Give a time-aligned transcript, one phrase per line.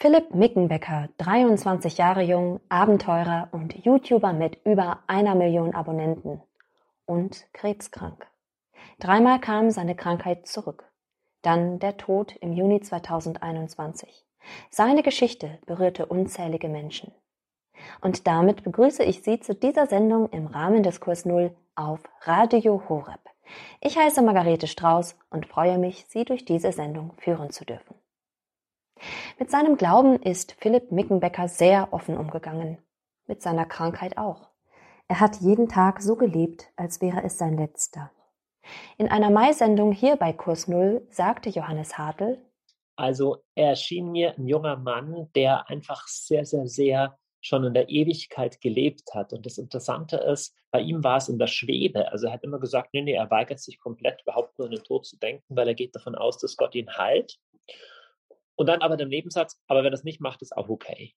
[0.00, 6.40] Philipp Mickenbecker, 23 Jahre jung, Abenteurer und YouTuber mit über einer Million Abonnenten
[7.04, 8.24] und krebskrank.
[9.00, 10.84] Dreimal kam seine Krankheit zurück.
[11.42, 14.24] Dann der Tod im Juni 2021.
[14.70, 17.10] Seine Geschichte berührte unzählige Menschen.
[18.00, 22.84] Und damit begrüße ich Sie zu dieser Sendung im Rahmen des Kurs Null auf Radio
[22.88, 23.20] Horeb.
[23.80, 27.97] Ich heiße Margarete Strauß und freue mich, Sie durch diese Sendung führen zu dürfen.
[29.38, 32.78] Mit seinem Glauben ist Philipp Mickenbecker sehr offen umgegangen.
[33.26, 34.48] Mit seiner Krankheit auch.
[35.08, 38.10] Er hat jeden Tag so gelebt, als wäre es sein letzter.
[38.98, 42.38] In einer Mai-Sendung hier bei Kurs Null sagte Johannes Hartl,
[42.98, 47.88] also er schien mir ein junger Mann, der einfach sehr, sehr, sehr schon in der
[47.88, 49.32] Ewigkeit gelebt hat.
[49.32, 52.10] Und das Interessante ist, bei ihm war es in der Schwebe.
[52.10, 54.82] Also er hat immer gesagt, nee, nee, er weigert sich komplett überhaupt nur an den
[54.82, 57.38] Tod zu denken, weil er geht davon aus, dass Gott ihn heilt.
[58.58, 61.14] Und dann aber der Nebensatz, aber wenn er es nicht macht, ist auch okay.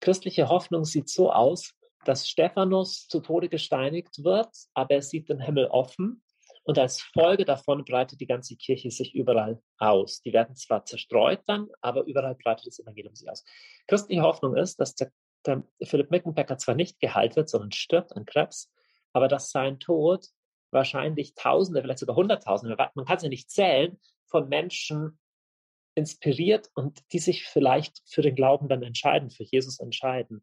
[0.00, 1.72] Christliche Hoffnung sieht so aus,
[2.04, 6.24] dass Stephanus zu Tode gesteinigt wird, aber er sieht den Himmel offen
[6.64, 10.20] und als Folge davon breitet die ganze Kirche sich überall aus.
[10.22, 13.44] Die werden zwar zerstreut dann, aber überall breitet das Evangelium sich aus.
[13.86, 15.12] Christliche Hoffnung ist, dass der,
[15.46, 18.72] der Philipp Mickenbecker zwar nicht geheilt wird, sondern stirbt an Krebs,
[19.12, 20.26] aber dass sein Tod
[20.72, 25.20] wahrscheinlich Tausende, vielleicht sogar Hunderttausende, man kann es ja nicht zählen, von Menschen
[26.00, 30.42] inspiriert und die sich vielleicht für den Glauben dann entscheiden, für Jesus entscheiden.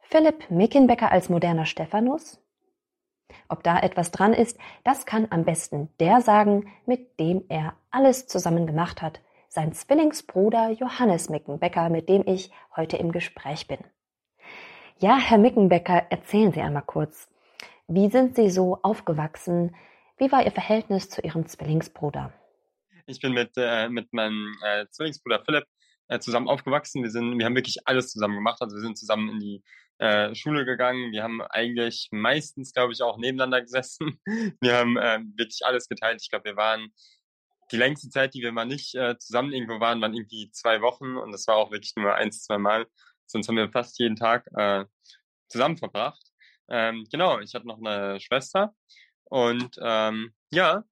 [0.00, 2.40] Philipp Mickenbecker als moderner Stephanus?
[3.48, 8.26] Ob da etwas dran ist, das kann am besten der sagen, mit dem er alles
[8.26, 13.78] zusammen gemacht hat, sein Zwillingsbruder Johannes Mickenbecker, mit dem ich heute im Gespräch bin.
[14.98, 17.28] Ja, Herr Mickenbecker, erzählen Sie einmal kurz.
[17.86, 19.74] Wie sind Sie so aufgewachsen?
[20.16, 22.32] Wie war Ihr Verhältnis zu Ihrem Zwillingsbruder?
[23.06, 25.64] Ich bin mit, äh, mit meinem äh, Zwillingsbruder Philipp
[26.08, 27.02] äh, zusammen aufgewachsen.
[27.02, 28.60] Wir, sind, wir haben wirklich alles zusammen gemacht.
[28.60, 29.62] Also wir sind zusammen in die
[29.98, 31.12] äh, Schule gegangen.
[31.12, 34.18] Wir haben eigentlich meistens, glaube ich, auch nebeneinander gesessen.
[34.60, 36.20] Wir haben äh, wirklich alles geteilt.
[36.20, 36.92] Ich glaube, wir waren
[37.70, 41.16] die längste Zeit, die wir mal nicht äh, zusammen irgendwo waren, waren irgendwie zwei Wochen
[41.16, 42.86] und das war auch wirklich nur eins, zwei Mal.
[43.26, 44.84] Sonst haben wir fast jeden Tag äh,
[45.48, 46.22] zusammen verbracht.
[46.68, 48.74] Ähm, genau, ich hatte noch eine Schwester
[49.24, 50.84] und ähm, ja,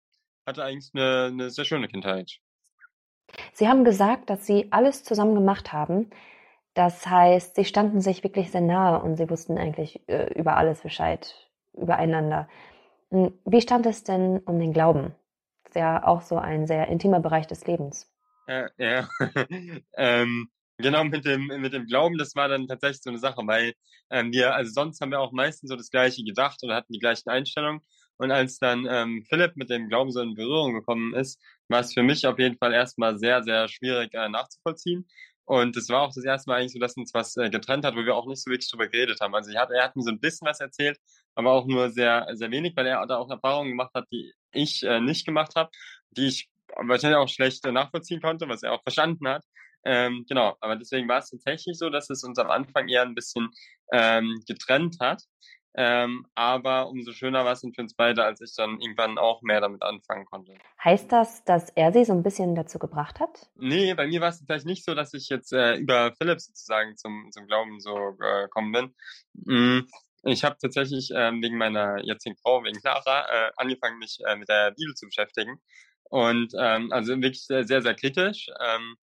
[0.50, 2.38] hatte eigentlich eine, eine sehr schöne Kindheit.
[3.52, 6.10] Sie haben gesagt, dass Sie alles zusammen gemacht haben.
[6.74, 10.80] Das heißt, Sie standen sich wirklich sehr nahe und Sie wussten eigentlich äh, über alles
[10.82, 11.34] Bescheid,
[11.72, 12.48] übereinander.
[13.10, 15.14] Hm, wie stand es denn um den Glauben?
[15.64, 18.12] Das ist ja auch so ein sehr intimer Bereich des Lebens.
[18.46, 19.08] Äh, ja,
[19.96, 23.74] ähm, genau mit dem, mit dem Glauben, das war dann tatsächlich so eine Sache, weil
[24.10, 26.98] ähm, wir, also sonst haben wir auch meistens so das Gleiche gedacht oder hatten die
[26.98, 27.80] gleichen Einstellungen.
[28.20, 31.94] Und als dann ähm, Philipp mit dem Glauben so in Berührung gekommen ist, war es
[31.94, 35.08] für mich auf jeden Fall erstmal sehr, sehr schwierig äh, nachzuvollziehen.
[35.46, 37.96] Und es war auch das erste Mal eigentlich so, dass uns was äh, getrennt hat,
[37.96, 39.34] wo wir auch nicht so wirklich drüber geredet haben.
[39.34, 40.98] Also ich hat, er hat mir so ein bisschen was erzählt,
[41.34, 44.82] aber auch nur sehr, sehr wenig, weil er da auch Erfahrungen gemacht hat, die ich
[44.82, 45.70] äh, nicht gemacht habe,
[46.10, 49.44] die ich wahrscheinlich auch schlecht äh, nachvollziehen konnte, was er auch verstanden hat.
[49.86, 53.14] Ähm, genau, aber deswegen war es tatsächlich so, dass es uns am Anfang eher ein
[53.14, 53.48] bisschen
[53.92, 55.22] ähm, getrennt hat.
[55.74, 59.60] Ähm, aber umso schöner war es für uns beide, als ich dann irgendwann auch mehr
[59.60, 60.54] damit anfangen konnte.
[60.82, 63.48] Heißt das, dass er sie so ein bisschen dazu gebracht hat?
[63.54, 66.96] Nee, bei mir war es vielleicht nicht so, dass ich jetzt äh, über Philipp sozusagen
[66.96, 68.94] zum, zum Glauben so äh, gekommen bin.
[69.34, 69.86] Mm,
[70.24, 74.48] ich habe tatsächlich äh, wegen meiner jetzigen Frau, wegen Clara, äh, angefangen, mich äh, mit
[74.48, 75.60] der Bibel zu beschäftigen.
[76.04, 78.48] Und ähm, also wirklich sehr, sehr, sehr kritisch.
[78.60, 78.96] Ähm,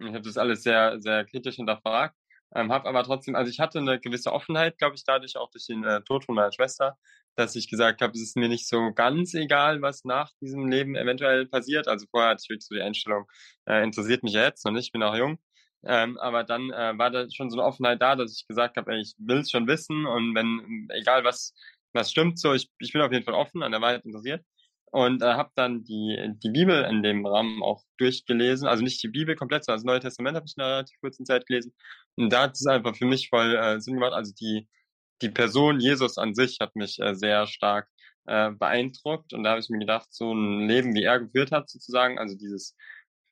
[0.00, 2.14] ich habe das alles sehr, sehr kritisch hinterfragt.
[2.54, 5.66] Ähm, habe aber trotzdem, also ich hatte eine gewisse Offenheit, glaube ich, dadurch auch durch
[5.66, 6.96] den äh, Tod von meiner Schwester,
[7.36, 10.96] dass ich gesagt habe, es ist mir nicht so ganz egal, was nach diesem Leben
[10.96, 11.88] eventuell passiert.
[11.88, 13.26] Also vorher hatte ich wirklich so die Einstellung,
[13.66, 15.38] äh, interessiert mich ja jetzt noch nicht, ich bin auch jung.
[15.84, 18.98] Ähm, aber dann äh, war da schon so eine Offenheit da, dass ich gesagt habe,
[18.98, 21.54] ich will es schon wissen und wenn, egal was,
[21.92, 24.44] was stimmt, so, ich, ich bin auf jeden Fall offen, an der Wahrheit interessiert
[24.90, 28.66] und äh, habe dann die, die Bibel in dem Rahmen auch durchgelesen.
[28.66, 31.26] Also nicht die Bibel komplett, sondern das Neue Testament habe ich in einer relativ kurzen
[31.26, 31.74] Zeit gelesen.
[32.16, 34.12] Und da hat es einfach für mich voll äh, Sinn gemacht.
[34.12, 34.68] Also die,
[35.22, 37.88] die Person Jesus an sich hat mich äh, sehr stark
[38.26, 39.32] äh, beeindruckt.
[39.32, 42.36] Und da habe ich mir gedacht, so ein Leben, wie er geführt hat, sozusagen, also
[42.36, 42.76] dieses,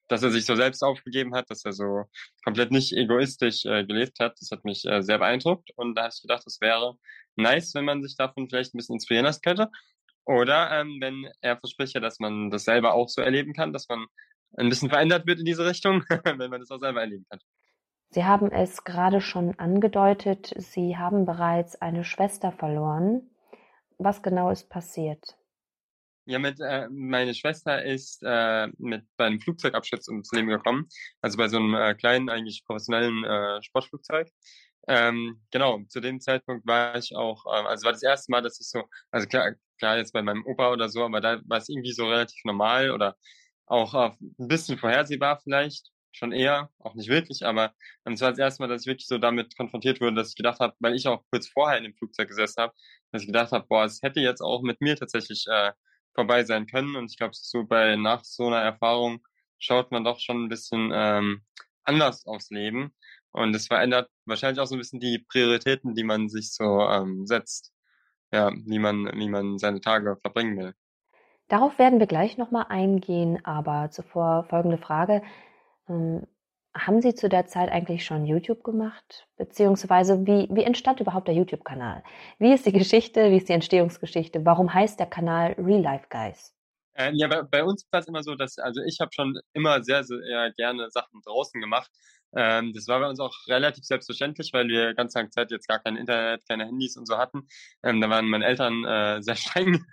[0.08, 2.04] dass er sich so selbst aufgegeben hat, dass er so
[2.44, 5.70] komplett nicht egoistisch äh, gelebt hat, das hat mich äh, sehr beeindruckt.
[5.76, 6.96] Und da habe ich gedacht, das wäre
[7.36, 9.70] nice, wenn man sich davon vielleicht ein bisschen inspirieren lassen könnte.
[10.26, 13.88] Oder ähm, wenn er verspricht ja, dass man das selber auch so erleben kann, dass
[13.88, 14.06] man
[14.56, 17.40] ein bisschen verändert wird in diese Richtung, wenn man das auch selber erleben kann.
[18.10, 23.30] Sie haben es gerade schon angedeutet, Sie haben bereits eine Schwester verloren.
[23.98, 25.36] Was genau ist passiert?
[26.28, 30.88] Ja, mit äh, meine Schwester ist äh, mit bei einem Flugzeugabsturz ums Leben gekommen,
[31.20, 34.28] also bei so einem äh, kleinen, eigentlich professionellen äh, Sportflugzeug.
[34.88, 38.60] Ähm, genau, zu dem Zeitpunkt war ich auch, äh, also war das erste Mal, dass
[38.60, 41.68] ich so, also klar, klar jetzt bei meinem Opa oder so, aber da war es
[41.68, 43.16] irgendwie so relativ normal oder
[43.66, 47.74] auch äh, ein bisschen vorhersehbar vielleicht, schon eher, auch nicht wirklich, aber
[48.06, 50.36] ähm, es war das erste Mal, dass ich wirklich so damit konfrontiert wurde, dass ich
[50.36, 52.74] gedacht habe, weil ich auch kurz vorher in dem Flugzeug gesessen habe,
[53.12, 55.72] dass ich gedacht habe, boah, es hätte jetzt auch mit mir tatsächlich äh,
[56.14, 56.96] vorbei sein können.
[56.96, 59.24] Und ich glaube, so bei nach so einer Erfahrung
[59.58, 61.42] schaut man doch schon ein bisschen ähm,
[61.84, 62.94] anders aufs Leben.
[63.36, 67.26] Und es verändert wahrscheinlich auch so ein bisschen die Prioritäten, die man sich so ähm,
[67.26, 67.72] setzt.
[68.32, 70.74] Ja, wie man, wie man seine Tage verbringen will.
[71.48, 75.22] Darauf werden wir gleich nochmal eingehen, aber zuvor folgende Frage.
[75.88, 76.26] Ähm,
[76.74, 79.28] haben Sie zu der Zeit eigentlich schon YouTube gemacht?
[79.36, 82.02] Beziehungsweise wie, wie entstand überhaupt der YouTube-Kanal?
[82.38, 83.30] Wie ist die Geschichte?
[83.30, 84.44] Wie ist die Entstehungsgeschichte?
[84.44, 86.52] Warum heißt der Kanal Real Life Guys?
[86.96, 89.82] Ähm, ja, bei, bei uns war es immer so, dass, also ich habe schon immer
[89.84, 91.90] sehr, sehr gerne Sachen draußen gemacht.
[92.36, 95.78] Ähm, das war bei uns auch relativ selbstverständlich, weil wir ganz lange Zeit jetzt gar
[95.78, 97.48] kein Internet, keine Handys und so hatten.
[97.82, 99.84] Ähm, da waren meine Eltern äh, sehr streng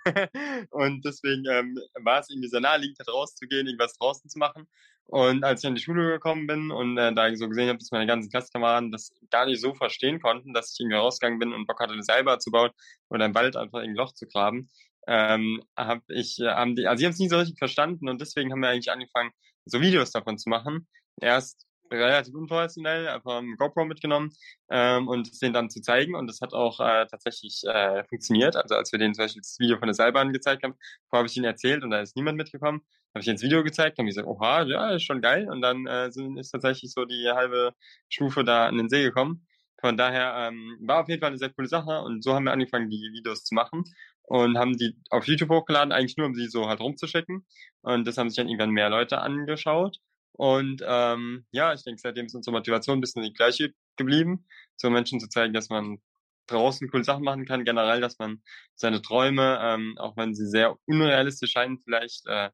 [0.70, 4.68] und deswegen ähm, war es irgendwie sehr naheliegend, rauszugehen, irgendwas draußen zu machen.
[5.06, 7.90] Und als ich an die Schule gekommen bin und äh, da so gesehen habe, dass
[7.90, 11.66] meine ganzen Klasskameraden das gar nicht so verstehen konnten, dass ich irgendwie rausgegangen bin und
[11.66, 12.70] Bock hatte, eine Seilbahn zu bauen
[13.08, 14.68] oder im Wald einfach ein Loch zu graben,
[15.06, 18.20] ähm, habe ich, äh, haben die, also sie haben es nie so richtig verstanden und
[18.20, 19.30] deswegen haben wir eigentlich angefangen,
[19.66, 20.88] so Videos davon zu machen.
[21.20, 24.32] Erst relativ unprofessionell, einfach ein GoPro mitgenommen
[24.70, 26.14] ähm, und denen dann zu zeigen.
[26.14, 28.56] Und das hat auch äh, tatsächlich äh, funktioniert.
[28.56, 30.74] Also als wir denen zum Beispiel das Video von der Seilbahn gezeigt haben,
[31.08, 32.82] vorher habe ich ihnen erzählt und da ist niemand mitgekommen.
[33.14, 35.48] Habe ich ihnen das Video gezeigt, haben gesagt, oha, ja, ist schon geil.
[35.50, 37.74] Und dann äh, sind, ist tatsächlich so die halbe
[38.08, 39.46] Stufe da an den See gekommen.
[39.80, 42.52] Von daher ähm, war auf jeden Fall eine sehr coole Sache und so haben wir
[42.52, 43.84] angefangen, die Videos zu machen
[44.22, 47.46] und haben die auf YouTube hochgeladen, eigentlich nur, um sie so halt rumzuschicken.
[47.82, 49.98] Und das haben sich dann irgendwann mehr Leute angeschaut.
[50.36, 54.46] Und ähm, ja, ich denke, seitdem ist unsere Motivation ein bisschen die gleiche geblieben,
[54.76, 55.98] so Menschen zu zeigen, dass man
[56.46, 58.42] draußen coole Sachen machen kann, generell, dass man
[58.74, 62.50] seine Träume, ähm, auch wenn sie sehr unrealistisch scheinen, vielleicht äh,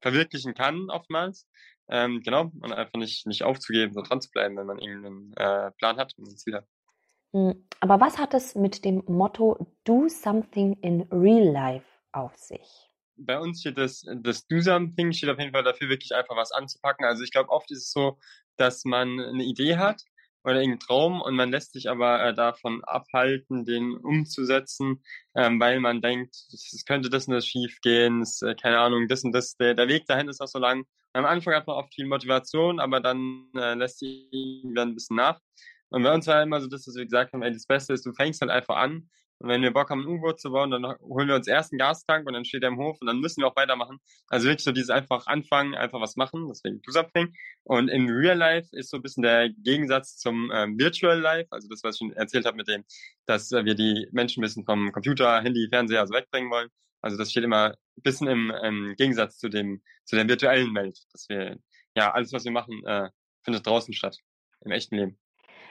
[0.00, 1.48] verwirklichen kann oftmals.
[1.88, 5.70] Ähm, genau, und einfach nicht, nicht aufzugeben, so dran zu bleiben, wenn man irgendeinen äh,
[5.72, 6.66] Plan hat und ein Ziel hat.
[7.80, 12.85] Aber was hat es mit dem Motto Do Something in Real Life auf sich?
[13.16, 17.04] Bei uns steht das, das Do-Something steht auf jeden Fall dafür, wirklich einfach was anzupacken.
[17.04, 18.18] Also ich glaube, oft ist es so,
[18.56, 20.02] dass man eine Idee hat
[20.44, 25.02] oder irgendeinen Traum und man lässt sich aber äh, davon abhalten, den umzusetzen,
[25.34, 29.08] ähm, weil man denkt, es könnte das und das schief gehen, es, äh, keine Ahnung,
[29.08, 30.84] das und das, der, der Weg dahin ist auch so lang.
[31.14, 34.28] Am Anfang hat man oft viel Motivation, aber dann äh, lässt sich
[34.74, 35.40] dann ein bisschen nach.
[35.88, 38.12] Und bei uns war immer so, dass wir gesagt haben, ey, das Beste ist, du
[38.12, 39.08] fängst halt einfach an
[39.38, 41.78] und wenn wir Bock haben, ein U-Boot zu bauen, dann holen wir uns erst einen
[41.78, 43.98] Gastank und dann steht er im Hof und dann müssen wir auch weitermachen.
[44.28, 47.34] Also wirklich so dieses einfach anfangen, einfach was machen, deswegen Do Something.
[47.64, 51.68] Und im Real Life ist so ein bisschen der Gegensatz zum ähm, Virtual Life, also
[51.68, 52.84] das, was ich schon erzählt habe mit dem,
[53.26, 56.68] dass äh, wir die Menschen ein bisschen vom Computer, Handy, Fernseher also wegbringen wollen.
[57.02, 60.98] Also das steht immer ein bisschen im ähm, Gegensatz zu dem, zu der virtuellen Welt,
[61.12, 61.58] dass wir,
[61.94, 63.10] ja, alles, was wir machen, äh,
[63.44, 64.18] findet draußen statt,
[64.64, 65.18] im echten Leben.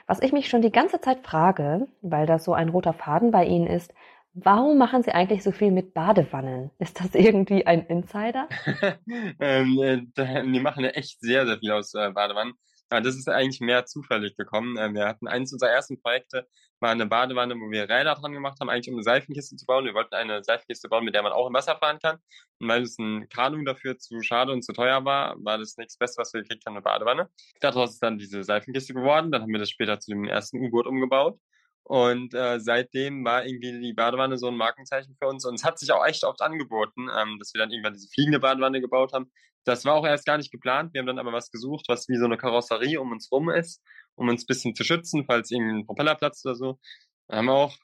[0.06, 3.44] Was ich mich schon die ganze Zeit frage, weil das so ein roter Faden bei
[3.44, 3.92] Ihnen ist,
[4.34, 6.70] warum machen Sie eigentlich so viel mit Badewannen?
[6.78, 8.48] Ist das irgendwie ein Insider?
[9.40, 12.54] ähm, äh, wir machen ja echt sehr, sehr viel aus äh, Badewannen.
[12.92, 14.76] Ja, das ist eigentlich mehr zufällig gekommen.
[14.78, 16.46] Ähm, wir hatten eins unserer ersten Projekte,
[16.80, 19.84] war eine Badewanne, wo wir Räder dran gemacht haben, eigentlich um eine Seifenkiste zu bauen.
[19.86, 22.18] Wir wollten eine Seifenkiste bauen, mit der man auch im Wasser fahren kann.
[22.60, 25.96] Und weil es ein Kanu dafür zu schade und zu teuer war, war das nichts
[25.98, 27.28] Beste, was wir gekriegt haben, eine Badewanne.
[27.60, 29.32] Daraus ist dann diese Seifenkiste geworden.
[29.32, 31.40] Dann haben wir das später zu dem ersten U-Boot umgebaut.
[31.88, 35.44] Und äh, seitdem war irgendwie die Badewanne so ein Markenzeichen für uns.
[35.44, 38.40] Und es hat sich auch echt oft angeboten, ähm, dass wir dann irgendwann diese fliegende
[38.40, 39.30] Badewanne gebaut haben.
[39.64, 40.94] Das war auch erst gar nicht geplant.
[40.94, 43.80] Wir haben dann aber was gesucht, was wie so eine Karosserie um uns rum ist,
[44.16, 46.80] um uns ein bisschen zu schützen, falls irgendein Propeller platzt oder so.
[47.28, 47.76] Da haben wir auch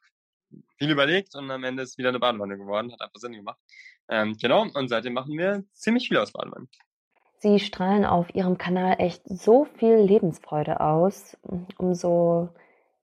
[0.79, 2.93] viel überlegt und am Ende ist wieder eine Badewanne geworden.
[2.93, 3.61] Hat einfach Sinn gemacht.
[4.09, 6.69] Ähm, genau, und seitdem machen wir ziemlich viel aus Badewannen.
[7.39, 11.37] Sie strahlen auf Ihrem Kanal echt so viel Lebensfreude aus.
[11.79, 12.51] Umso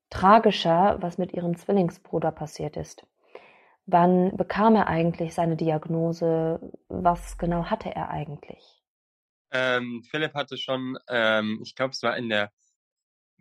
[0.09, 3.05] tragischer, was mit ihrem Zwillingsbruder passiert ist.
[3.85, 6.59] Wann bekam er eigentlich seine Diagnose?
[6.89, 8.83] Was genau hatte er eigentlich?
[9.51, 12.51] Ähm, Philipp hatte schon, ähm, ich glaube, es war in der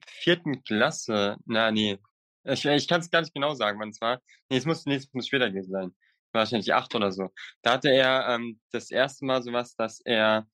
[0.06, 1.36] vierten Klasse.
[1.44, 1.98] Na, nee.
[2.44, 4.22] Ich, ich kann es gar nicht genau sagen, wann es war.
[4.48, 5.96] Nee, es muss, nee, es muss später gewesen sein.
[6.32, 7.30] Wahrscheinlich acht oder so.
[7.62, 10.46] Da hatte er ähm, das erste Mal sowas, dass er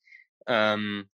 [0.46, 1.08] ähm,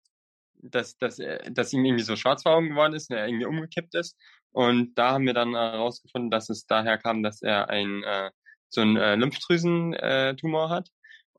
[0.62, 3.94] dass, dass, dass ihm irgendwie so schwarz vor Augen geworden ist und er irgendwie umgekippt
[3.94, 4.16] ist.
[4.52, 8.30] Und da haben wir dann herausgefunden, dass es daher kam, dass er ein äh,
[8.68, 10.90] so ein äh, Lymphdrüsentumor hat.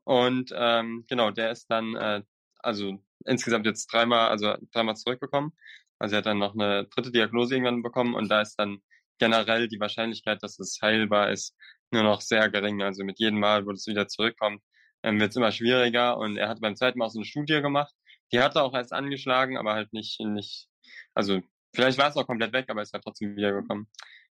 [0.04, 2.22] Und ähm, genau, der ist dann äh,
[2.58, 5.52] also insgesamt jetzt dreimal, also dreimal zurückgekommen.
[5.98, 8.78] Also er hat dann noch eine dritte Diagnose irgendwann bekommen und da ist dann
[9.18, 11.54] generell die Wahrscheinlichkeit, dass es heilbar ist,
[11.90, 12.82] nur noch sehr gering.
[12.82, 14.62] Also mit jedem Mal, wo es wieder zurückkommt,
[15.02, 16.16] ähm, wird es immer schwieriger.
[16.18, 17.94] Und er hat beim zweiten Mal auch so eine Studie gemacht.
[18.32, 20.68] Die hat er auch erst angeschlagen, aber halt nicht, nicht,
[21.14, 21.42] also
[21.74, 23.88] vielleicht war es auch komplett weg, aber es hat trotzdem wiedergekommen.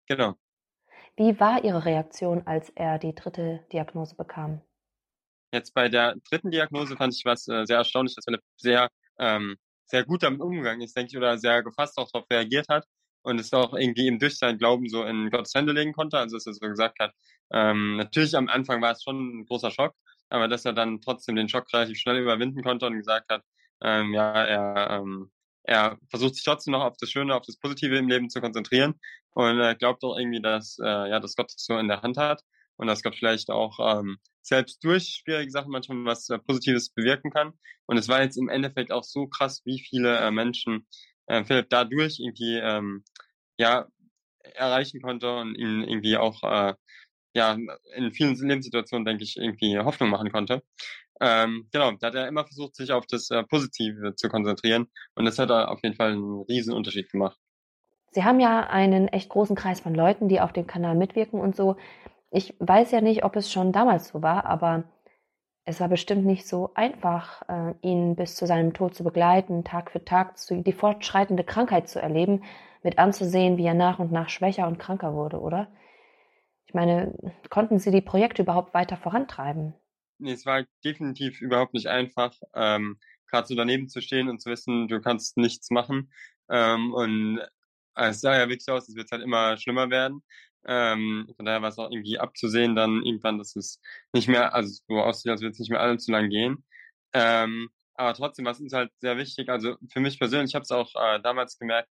[0.07, 0.35] Genau.
[1.17, 4.63] Wie war Ihre Reaktion, als er die dritte Diagnose bekam?
[5.53, 9.57] Jetzt bei der dritten Diagnose fand ich was äh, sehr erstaunlich, dass Philipp sehr, ähm,
[9.87, 12.85] sehr gut damit umgegangen ist, denke ich, oder sehr gefasst auch darauf reagiert hat
[13.23, 16.19] und es auch irgendwie eben durch seinen Glauben so in Gottes Hände legen konnte.
[16.19, 17.13] Also dass er so gesagt hat,
[17.51, 19.95] ähm, natürlich am Anfang war es schon ein großer Schock,
[20.29, 23.43] aber dass er dann trotzdem den Schock relativ schnell überwinden konnte und gesagt hat,
[23.83, 25.31] ähm, ja, er, ähm,
[25.69, 28.99] er versucht sich trotzdem noch auf das Schöne, auf das Positive im Leben zu konzentrieren
[29.33, 32.17] und er glaubt auch irgendwie, dass, äh, ja, dass Gott das so in der Hand
[32.17, 32.43] hat
[32.77, 37.31] und dass Gott vielleicht auch ähm, selbst durch schwierige Sachen manchmal was äh, Positives bewirken
[37.31, 37.53] kann.
[37.87, 40.87] Und es war jetzt im Endeffekt auch so krass, wie viele äh, Menschen
[41.27, 43.05] äh, Philipp dadurch irgendwie ähm,
[43.59, 43.87] ja
[44.55, 46.75] erreichen konnte und ihn irgendwie auch äh,
[47.35, 47.59] ja
[47.95, 50.63] in vielen Lebenssituationen denke ich irgendwie Hoffnung machen konnte.
[51.21, 55.25] Ähm, genau, da hat er immer versucht, sich auf das äh, Positive zu konzentrieren und
[55.25, 57.39] das hat er auf jeden Fall einen riesen Unterschied gemacht.
[58.11, 61.57] Sie haben ja einen echt großen Kreis von Leuten, die auf dem Kanal mitwirken und
[61.57, 61.77] so.
[62.31, 64.85] Ich weiß ja nicht, ob es schon damals so war, aber
[65.65, 69.91] es war bestimmt nicht so einfach, äh, ihn bis zu seinem Tod zu begleiten, Tag
[69.91, 72.43] für Tag zu, die fortschreitende Krankheit zu erleben,
[72.83, 75.69] mit anzusehen, wie er nach und nach schwächer und kranker wurde, oder?
[76.67, 77.15] Ich meine,
[77.51, 79.75] konnten Sie die Projekte überhaupt weiter vorantreiben?
[80.19, 82.99] Nee, es war definitiv überhaupt nicht einfach, ähm,
[83.29, 86.13] gerade so daneben zu stehen und zu wissen, du kannst nichts machen.
[86.51, 87.41] Ähm, und
[87.95, 90.23] es sah ja wirklich aus, es wird halt immer schlimmer werden.
[90.67, 93.81] Ähm, von daher war es auch irgendwie abzusehen dann irgendwann, dass es
[94.13, 96.65] nicht mehr, also so aussieht, als würde es nicht mehr allzu lang gehen.
[97.13, 99.49] Ähm, aber trotzdem war es uns halt sehr wichtig.
[99.49, 101.89] Also für mich persönlich, ich habe es auch äh, damals gemerkt,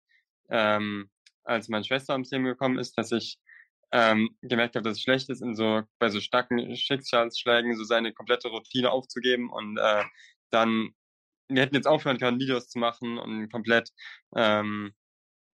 [0.49, 1.09] ähm,
[1.43, 3.37] als meine Schwester ums Leben gekommen ist, dass ich
[3.93, 8.11] ähm, gemerkt habe, dass es schlecht ist, in so bei so starken Schicksalsschlägen so seine
[8.11, 10.03] komplette Routine aufzugeben und äh,
[10.49, 10.93] dann
[11.49, 13.89] wir hätten jetzt aufhören können, Videos zu machen und komplett
[14.35, 14.93] ähm,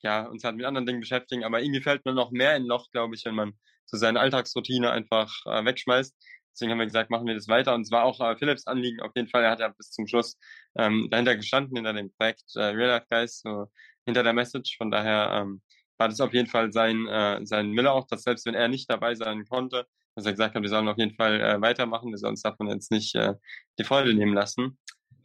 [0.02, 2.90] ja, uns halt mit anderen Dingen beschäftigen, aber irgendwie fällt man noch mehr in Loch,
[2.92, 3.54] glaube ich, wenn man
[3.86, 6.16] so seine Alltagsroutine einfach äh, wegschmeißt.
[6.54, 7.74] Deswegen haben wir gesagt, machen wir das weiter.
[7.74, 9.44] Und es war auch äh, Philips Anliegen auf jeden Fall.
[9.44, 10.38] Er hat ja bis zum Schluss
[10.78, 13.68] ähm, dahinter gestanden, hinter dem Projekt äh, Real Life Guys, so
[14.06, 14.78] hinter der Message.
[14.78, 15.62] Von daher ähm,
[16.00, 18.90] war das auf jeden Fall sein, äh, sein Wille auch, dass selbst wenn er nicht
[18.90, 22.18] dabei sein konnte, dass er gesagt hat, wir sollen auf jeden Fall äh, weitermachen, wir
[22.18, 23.36] sollen uns davon jetzt nicht äh,
[23.78, 24.78] die Freude nehmen lassen.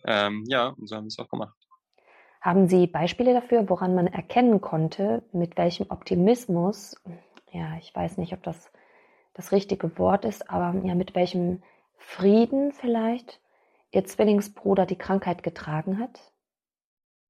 [0.04, 1.56] Ähm, ja, und so haben wir es auch gemacht.
[2.40, 6.96] Haben Sie Beispiele dafür, woran man erkennen konnte, mit welchem Optimismus,
[7.52, 8.70] ja, ich weiß nicht, ob das
[9.32, 11.62] das richtige Wort ist, aber ja, mit welchem
[11.96, 13.40] Frieden vielleicht
[13.92, 16.33] Ihr Zwillingsbruder die Krankheit getragen hat?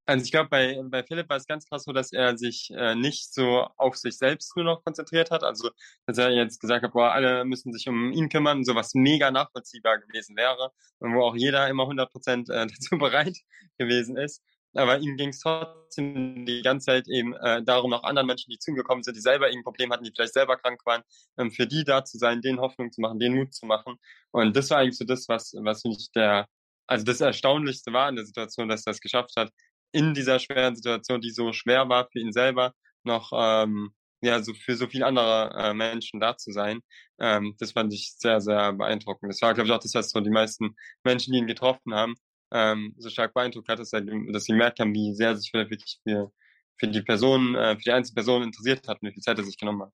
[0.07, 2.95] Also ich glaube, bei, bei Philipp war es ganz krass so, dass er sich äh,
[2.95, 5.43] nicht so auf sich selbst nur noch konzentriert hat.
[5.43, 5.71] Also
[6.07, 9.31] dass er jetzt gesagt hat, boah, alle müssen sich um ihn kümmern, so was mega
[9.31, 13.37] nachvollziehbar gewesen wäre und wo auch jeder immer 100 Prozent äh, dazu bereit
[13.79, 14.43] gewesen ist
[14.75, 18.59] aber ihm ging es trotzdem die ganze Zeit eben äh, darum, auch anderen Menschen, die
[18.59, 21.03] zu ihm gekommen sind, die selber irgendein Problem hatten, die vielleicht selber krank waren,
[21.39, 23.97] ähm, für die da zu sein, denen Hoffnung zu machen, denen Mut zu machen.
[24.33, 26.49] Und das war eigentlich so das, was, was finde ich der,
[26.87, 29.51] also das Erstaunlichste war in der Situation, dass er es geschafft hat,
[29.95, 32.75] in dieser schweren Situation, die so schwer war für ihn selber,
[33.05, 36.81] noch ähm, ja so für so viele andere äh, Menschen da zu sein.
[37.19, 39.33] Ähm, das fand ich sehr, sehr beeindruckend.
[39.33, 40.75] Das war, glaube ich, auch das, was so die meisten
[41.05, 42.15] Menschen, die ihn getroffen haben,
[42.53, 46.01] ähm, so stark beeindruckt hat, dass, er, dass sie gemerkt haben, wie sehr sich wirklich
[46.03, 46.33] für,
[46.77, 49.45] für die Person, äh, für die einzelne Person interessiert hat und wie viel Zeit er
[49.45, 49.93] sich genommen hat.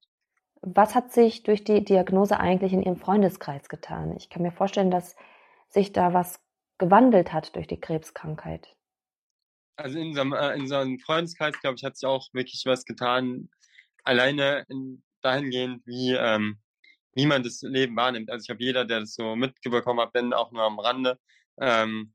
[0.61, 4.15] Was hat sich durch die Diagnose eigentlich in Ihrem Freundeskreis getan?
[4.17, 5.15] Ich kann mir vorstellen, dass
[5.69, 6.39] sich da was
[6.77, 8.75] gewandelt hat durch die Krebskrankheit.
[9.77, 13.49] Also in unserem, äh, in unserem Freundeskreis, glaube ich, hat sich auch wirklich was getan,
[14.03, 16.59] alleine in, dahingehend, wie, ähm,
[17.13, 18.29] wie man das Leben wahrnimmt.
[18.29, 21.19] Also ich habe jeder, der das so mitbekommen hat, wenn auch nur am Rande,
[21.59, 22.13] ähm,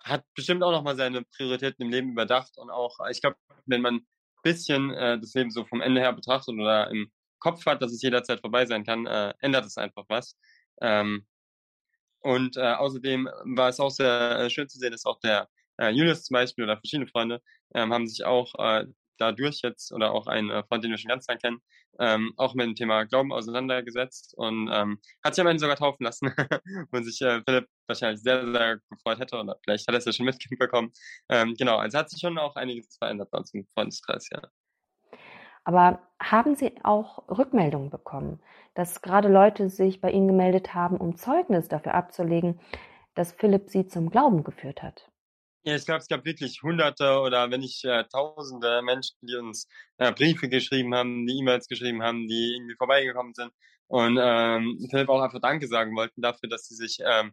[0.00, 3.96] hat bestimmt auch nochmal seine Prioritäten im Leben überdacht und auch, ich glaube, wenn man
[3.96, 4.06] ein
[4.42, 8.02] bisschen äh, das Leben so vom Ende her betrachtet oder im Kopf hat, dass es
[8.02, 10.36] jederzeit vorbei sein kann, äh, ändert es einfach was.
[10.80, 11.26] Ähm,
[12.20, 15.48] und äh, außerdem war es auch sehr äh, schön zu sehen, dass auch der
[15.78, 17.40] äh, Julius zum Beispiel oder verschiedene Freunde
[17.74, 18.86] ähm, haben sich auch äh,
[19.18, 21.62] dadurch jetzt oder auch ein äh, Freund, den wir schon ganz lang kennen,
[21.98, 26.04] ähm, auch mit dem Thema Glauben auseinandergesetzt und ähm, hat sich am Ende sogar taufen
[26.04, 26.26] lassen,
[26.90, 30.12] wo sich äh, Philipp wahrscheinlich sehr, sehr gefreut hätte oder vielleicht hat er es ja
[30.12, 30.92] schon mitbekommen.
[31.28, 34.42] Ähm, genau, also hat sich schon auch einiges verändert bei uns im Freundeskreis, ja.
[35.64, 38.40] Aber haben Sie auch Rückmeldungen bekommen,
[38.74, 42.58] dass gerade Leute sich bei Ihnen gemeldet haben, um Zeugnis dafür abzulegen,
[43.14, 45.11] dass Philipp Sie zum Glauben geführt hat?
[45.64, 49.68] Ja, ich glaube, es gab wirklich Hunderte oder wenn nicht äh, Tausende Menschen, die uns
[49.98, 53.52] äh, Briefe geschrieben haben, die E-Mails geschrieben haben, die irgendwie vorbeigekommen sind
[53.86, 57.32] und ähm, Philipp auch einfach Danke sagen wollten dafür, dass sie sich ähm,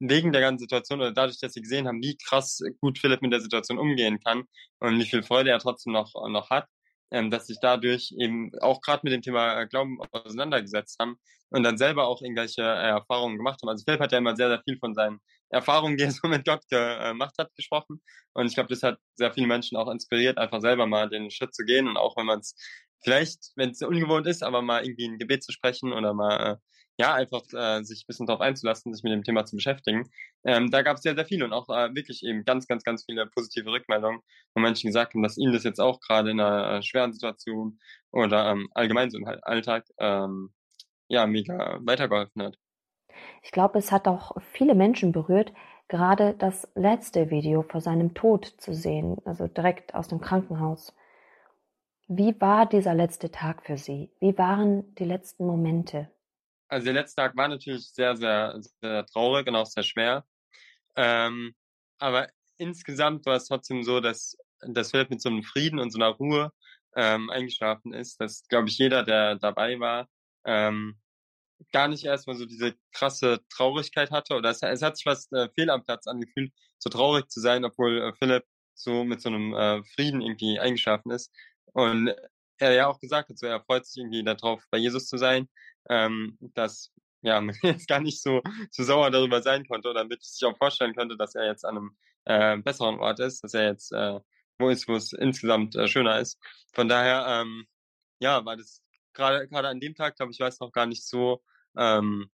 [0.00, 3.32] wegen der ganzen Situation oder dadurch, dass sie gesehen haben, wie krass gut Philipp mit
[3.32, 4.44] der Situation umgehen kann
[4.80, 6.66] und wie viel Freude er trotzdem noch, noch hat,
[7.12, 11.16] ähm, dass sich dadurch eben auch gerade mit dem Thema Glauben auseinandergesetzt haben
[11.50, 13.68] und dann selber auch irgendwelche äh, Erfahrungen gemacht haben.
[13.70, 15.20] Also Philipp hat ja immer sehr, sehr viel von seinen
[15.50, 18.02] Erfahrungen, die er so mit Gott gemacht hat, gesprochen.
[18.34, 21.54] Und ich glaube, das hat sehr viele Menschen auch inspiriert, einfach selber mal den Schritt
[21.54, 22.54] zu gehen und auch wenn man es
[23.02, 26.56] vielleicht, wenn es ungewohnt ist, aber mal irgendwie ein Gebet zu sprechen oder mal äh,
[27.00, 30.10] ja, einfach äh, sich ein bisschen darauf einzulassen, sich mit dem Thema zu beschäftigen.
[30.44, 33.04] Ähm, da gab es sehr, sehr viele und auch äh, wirklich eben ganz, ganz, ganz
[33.04, 34.20] viele positive Rückmeldungen,
[34.54, 37.78] wo Menschen gesagt haben, dass ihnen das jetzt auch gerade in einer äh, schweren Situation
[38.10, 40.52] oder ähm, allgemein so im Alltag ähm,
[41.08, 42.56] ja, mega weitergeholfen hat.
[43.42, 45.52] Ich glaube, es hat auch viele Menschen berührt,
[45.88, 50.94] gerade das letzte Video vor seinem Tod zu sehen, also direkt aus dem Krankenhaus.
[52.08, 54.10] Wie war dieser letzte Tag für Sie?
[54.20, 56.10] Wie waren die letzten Momente?
[56.68, 60.24] Also der letzte Tag war natürlich sehr, sehr, sehr traurig und auch sehr schwer.
[60.96, 61.54] Ähm,
[61.98, 65.98] aber insgesamt war es trotzdem so, dass, dass Philipp mit so einem Frieden und so
[65.98, 66.52] einer Ruhe
[66.94, 70.08] ähm, eingeschlafen ist, dass, glaube ich, jeder, der dabei war,
[70.44, 70.98] ähm,
[71.72, 75.48] gar nicht erstmal so diese krasse Traurigkeit hatte oder es, es hat sich was äh,
[75.54, 79.54] fehl am Platz angefühlt, so traurig zu sein, obwohl äh, Philipp so mit so einem
[79.54, 81.32] äh, Frieden irgendwie eingeschlafen ist.
[81.72, 82.14] Und
[82.58, 85.48] er ja auch gesagt hat, so er freut sich irgendwie darauf, bei Jesus zu sein,
[85.88, 90.22] ähm, dass ja, man jetzt gar nicht so, so sauer darüber sein konnte oder damit
[90.22, 93.64] sich auch vorstellen könnte, dass er jetzt an einem äh, besseren Ort ist, dass er
[93.64, 94.20] jetzt äh,
[94.58, 96.38] wo ist, wo es insgesamt äh, schöner ist.
[96.74, 97.66] Von daher, ähm,
[98.20, 98.82] ja, war das
[99.18, 101.42] gerade gerade an dem Tag, glaube ich, war es noch gar nicht so
[101.76, 102.30] ähm,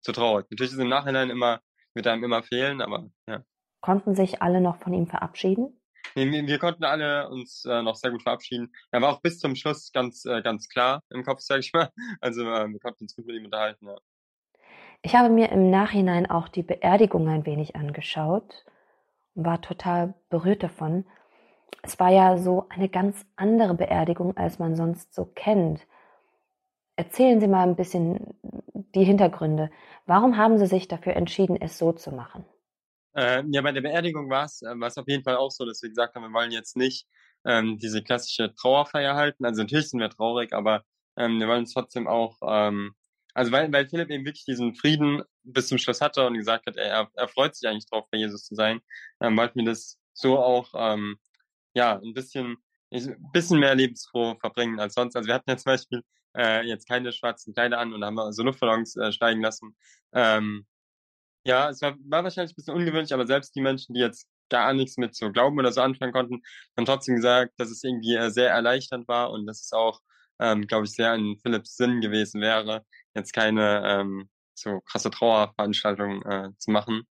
[0.00, 0.46] so traurig.
[0.50, 1.60] Natürlich ist im Nachhinein immer
[1.94, 3.42] wird einem immer fehlen, aber ja.
[3.80, 5.80] Konnten sich alle noch von ihm verabschieden?
[6.14, 8.72] Wir, wir konnten alle uns äh, noch sehr gut verabschieden.
[8.90, 11.90] Er war auch bis zum Schluss ganz, äh, ganz klar im Kopf, sag ich mal.
[12.20, 13.86] Also äh, wir konnten uns gut mit ihm unterhalten.
[13.86, 13.96] Ja.
[15.02, 18.64] Ich habe mir im Nachhinein auch die Beerdigung ein wenig angeschaut
[19.34, 21.06] und war total berührt davon.
[21.82, 25.86] Es war ja so eine ganz andere Beerdigung, als man sonst so kennt.
[26.96, 28.34] Erzählen Sie mal ein bisschen
[28.94, 29.70] die Hintergründe.
[30.06, 32.44] Warum haben Sie sich dafür entschieden, es so zu machen?
[33.14, 35.88] Äh, ja, bei der Beerdigung war es äh, auf jeden Fall auch so, dass wir
[35.88, 37.06] gesagt haben, wir wollen jetzt nicht
[37.44, 39.44] ähm, diese klassische Trauerfeier halten.
[39.44, 40.84] Also natürlich sind wir traurig, aber
[41.16, 42.94] ähm, wir wollen es trotzdem auch, ähm,
[43.34, 46.76] also weil, weil Philipp eben wirklich diesen Frieden bis zum Schluss hatte und gesagt hat,
[46.76, 48.80] er, er freut sich eigentlich drauf, bei Jesus zu sein,
[49.20, 51.18] ähm, wollten wir das so auch, ähm,
[51.74, 52.56] ja, ein bisschen,
[52.92, 55.16] ein bisschen mehr lebensfroh verbringen als sonst.
[55.16, 56.02] Also wir hatten ja zum Beispiel
[56.36, 59.76] äh, jetzt keine schwarzen Kleider an und haben so Luftballons äh, steigen lassen.
[60.12, 60.66] Ähm,
[61.44, 64.72] ja, es war, war wahrscheinlich ein bisschen ungewöhnlich, aber selbst die Menschen, die jetzt gar
[64.74, 66.42] nichts mit so Glauben oder so anfangen konnten,
[66.76, 70.00] haben trotzdem gesagt, dass es irgendwie äh, sehr erleichternd war und dass es auch,
[70.40, 76.22] ähm, glaube ich, sehr in Philipps Sinn gewesen wäre, jetzt keine ähm, so krasse Trauerveranstaltung
[76.22, 77.04] äh, zu machen.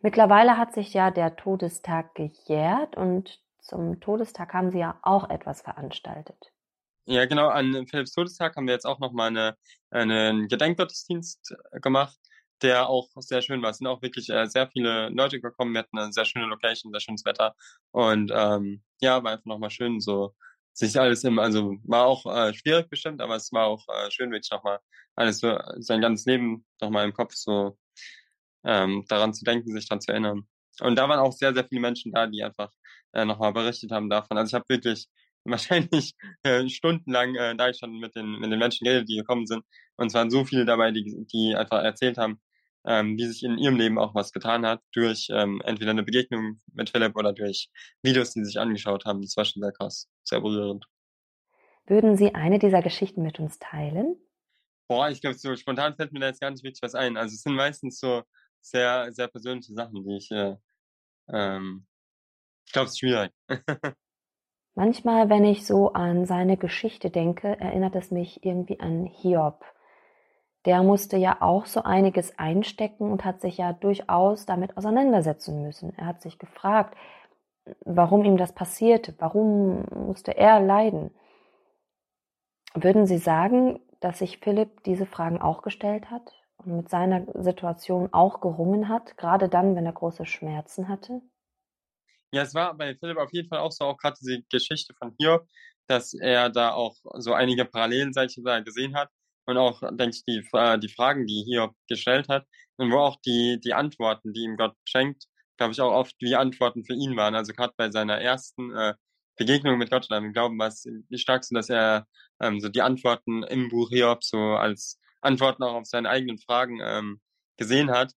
[0.00, 5.62] Mittlerweile hat sich ja der Todestag gejährt und zum Todestag haben Sie ja auch etwas
[5.62, 6.52] veranstaltet.
[7.06, 7.48] Ja, genau.
[7.48, 9.56] An Philipps Todestag haben wir jetzt auch nochmal eine,
[9.90, 12.18] einen Gedenkgottesdienst äh, gemacht
[12.62, 13.70] der auch sehr schön war.
[13.70, 15.72] Es sind auch wirklich äh, sehr viele Leute gekommen.
[15.72, 17.54] Wir hatten eine sehr schöne Location, sehr schönes Wetter.
[17.90, 20.34] Und ähm, ja, war einfach nochmal schön, so
[20.72, 24.30] sich alles im, also war auch äh, schwierig bestimmt, aber es war auch äh, schön,
[24.30, 24.78] wirklich nochmal
[25.16, 27.78] alles so, sein ganzes Leben nochmal im Kopf so
[28.64, 30.46] ähm, daran zu denken, sich daran zu erinnern.
[30.80, 32.70] Und da waren auch sehr, sehr viele Menschen da, die einfach
[33.12, 34.38] äh, nochmal berichtet haben davon.
[34.38, 35.06] Also ich habe wirklich
[35.44, 39.64] wahrscheinlich äh, stundenlang äh, da schon mit den, mit den Menschen geredet, die gekommen sind.
[39.96, 42.40] Und es waren so viele dabei, die, die einfach erzählt haben,
[42.86, 46.58] ähm, wie sich in ihrem Leben auch was getan hat, durch ähm, entweder eine Begegnung
[46.72, 47.68] mit Philipp oder durch
[48.02, 49.22] Videos, die sie sich angeschaut haben.
[49.22, 50.86] Das war schon sehr krass, sehr berührend.
[51.86, 54.16] Würden Sie eine dieser Geschichten mit uns teilen?
[54.88, 57.16] Boah, ich glaube, so spontan fällt mir da jetzt gar nicht wirklich was ein.
[57.16, 58.22] Also es sind meistens so
[58.60, 60.56] sehr, sehr persönliche Sachen, die ich, äh,
[61.28, 61.86] ähm,
[62.66, 63.32] ich glaube, es ist schwierig.
[64.74, 69.64] Manchmal, wenn ich so an seine Geschichte denke, erinnert es mich irgendwie an Hiob
[70.66, 75.94] der musste ja auch so einiges einstecken und hat sich ja durchaus damit auseinandersetzen müssen.
[75.96, 76.96] Er hat sich gefragt,
[77.84, 81.10] warum ihm das passierte, warum musste er leiden.
[82.74, 88.08] Würden Sie sagen, dass sich Philipp diese Fragen auch gestellt hat und mit seiner Situation
[88.12, 91.22] auch gerungen hat, gerade dann, wenn er große Schmerzen hatte?
[92.32, 95.14] Ja, es war bei Philipp auf jeden Fall auch so, auch gerade diese Geschichte von
[95.18, 95.48] Hiob,
[95.88, 99.10] dass er da auch so einige Parallelen, sag ich mal, gesehen hat
[99.46, 102.46] und auch, denke ich, die, äh, die Fragen, die Hiob gestellt hat
[102.76, 105.24] und wo auch die, die Antworten, die ihm Gott schenkt,
[105.56, 107.34] glaube ich, auch oft wie Antworten für ihn waren.
[107.34, 108.94] Also gerade bei seiner ersten äh,
[109.36, 112.06] Begegnung mit Gott oder im Glauben war es die stärksten, dass er
[112.40, 116.80] ähm, so die Antworten im Buch Hiob so als Antworten auch auf seine eigenen Fragen
[116.82, 117.20] ähm,
[117.56, 118.12] gesehen hat.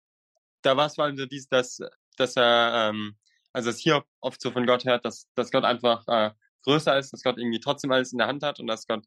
[0.61, 1.79] Da war es vor allem so dies, dass,
[2.17, 3.17] dass er, ähm,
[3.51, 6.31] also dass Hiob oft so von Gott hört, dass, dass Gott einfach äh,
[6.63, 9.05] größer ist, dass Gott irgendwie trotzdem alles in der Hand hat und dass Gott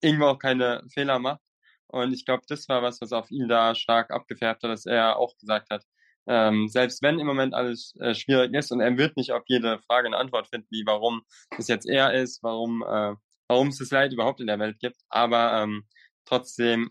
[0.00, 1.40] irgendwo auch keine Fehler macht.
[1.88, 5.16] Und ich glaube, das war was, was auf ihn da stark abgefärbt hat, dass er
[5.16, 5.84] auch gesagt hat,
[6.26, 9.78] ähm, selbst wenn im Moment alles äh, schwierig ist und er wird nicht auf jede
[9.80, 11.22] Frage eine Antwort finden, wie warum
[11.56, 13.14] es jetzt er ist, warum, äh,
[13.48, 15.86] warum es das Leid überhaupt in der Welt gibt, aber ähm,
[16.24, 16.90] trotzdem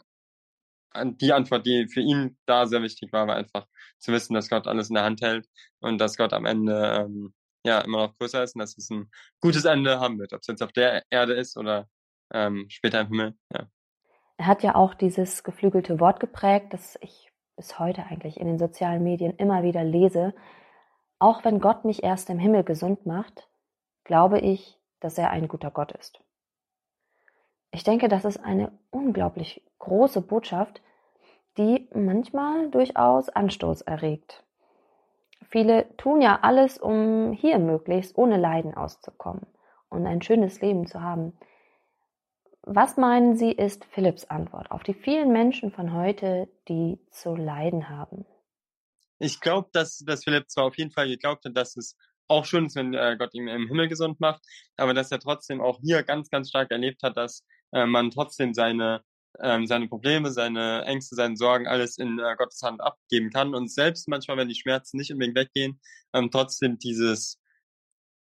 [1.03, 3.67] die Antwort, die für ihn da sehr wichtig war, war einfach
[3.99, 5.47] zu wissen, dass Gott alles in der Hand hält
[5.79, 9.09] und dass Gott am Ende ähm, ja immer noch größer ist und dass es ein
[9.41, 11.87] gutes Ende haben wird, ob es jetzt auf der Erde ist oder
[12.33, 13.35] ähm, später im Himmel.
[13.53, 13.67] Ja.
[14.37, 18.59] Er hat ja auch dieses geflügelte Wort geprägt, das ich bis heute eigentlich in den
[18.59, 20.33] sozialen Medien immer wieder lese.
[21.19, 23.47] Auch wenn Gott mich erst im Himmel gesund macht,
[24.03, 26.19] glaube ich, dass er ein guter Gott ist.
[27.75, 30.81] Ich denke, das ist eine unglaublich große Botschaft,
[31.57, 34.45] die manchmal durchaus Anstoß erregt.
[35.49, 39.45] Viele tun ja alles, um hier möglichst ohne Leiden auszukommen
[39.89, 41.33] und ein schönes Leben zu haben.
[42.61, 47.89] Was meinen Sie, ist Philipps Antwort auf die vielen Menschen von heute, die zu leiden
[47.89, 48.25] haben?
[49.19, 51.97] Ich glaube, dass, dass Philipp zwar auf jeden Fall geglaubt hat, dass es
[52.29, 54.41] auch schön ist, wenn äh, Gott ihn im Himmel gesund macht,
[54.77, 57.43] aber dass er trotzdem auch hier ganz, ganz stark erlebt hat, dass
[57.75, 59.03] äh, man trotzdem seine,
[59.41, 63.71] ähm, seine Probleme, seine Ängste, seine Sorgen alles in äh, Gottes Hand abgeben kann und
[63.71, 65.79] selbst manchmal, wenn die Schmerzen nicht unbedingt weggehen,
[66.13, 67.39] ähm, trotzdem dieses,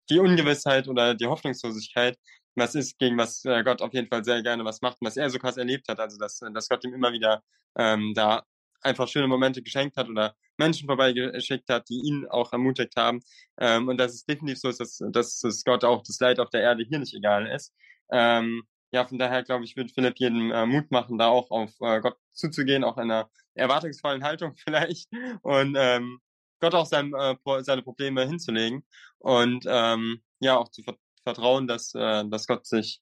[0.09, 2.17] die Ungewissheit oder die Hoffnungslosigkeit
[2.57, 5.17] was ist, gegen was äh, Gott auf jeden Fall sehr gerne was macht und was
[5.17, 6.01] er so krass erlebt hat.
[6.01, 7.43] Also, dass, dass Gott ihm immer wieder
[7.77, 8.45] ähm, da
[8.83, 13.21] einfach schöne Momente geschenkt hat oder Menschen vorbeigeschickt hat, die ihn auch ermutigt haben.
[13.59, 16.51] Ähm, und dass es definitiv so ist, dass, dass es Gott auch das Leid auf
[16.51, 17.73] der Erde hier nicht egal ist.
[18.13, 21.71] Ähm, ja, von daher glaube ich, wird Philipp jedem äh, Mut machen, da auch auf
[21.81, 25.09] äh, Gott zuzugehen, auch in einer erwartungsvollen Haltung vielleicht
[25.43, 26.21] und ähm,
[26.61, 28.85] Gott auch sein, äh, seine Probleme hinzulegen
[29.19, 30.83] und ähm, ja auch zu,
[31.23, 33.01] vertrauen, dass, äh, dass Gott sich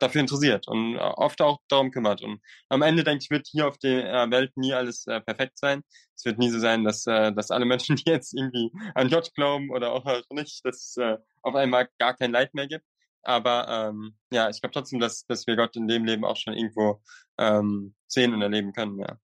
[0.00, 2.22] dafür interessiert und oft auch darum kümmert.
[2.22, 5.82] Und am Ende, denke ich, wird hier auf der Welt nie alles äh, perfekt sein.
[6.16, 9.32] Es wird nie so sein, dass, äh, dass alle Menschen, die jetzt irgendwie an Gott
[9.34, 12.86] glauben oder auch nicht, dass es äh, auf einmal gar kein Leid mehr gibt.
[13.22, 16.54] Aber ähm, ja, ich glaube trotzdem, dass, dass wir Gott in dem Leben auch schon
[16.54, 17.02] irgendwo
[17.38, 18.98] ähm, sehen und erleben können.
[18.98, 19.18] Ja.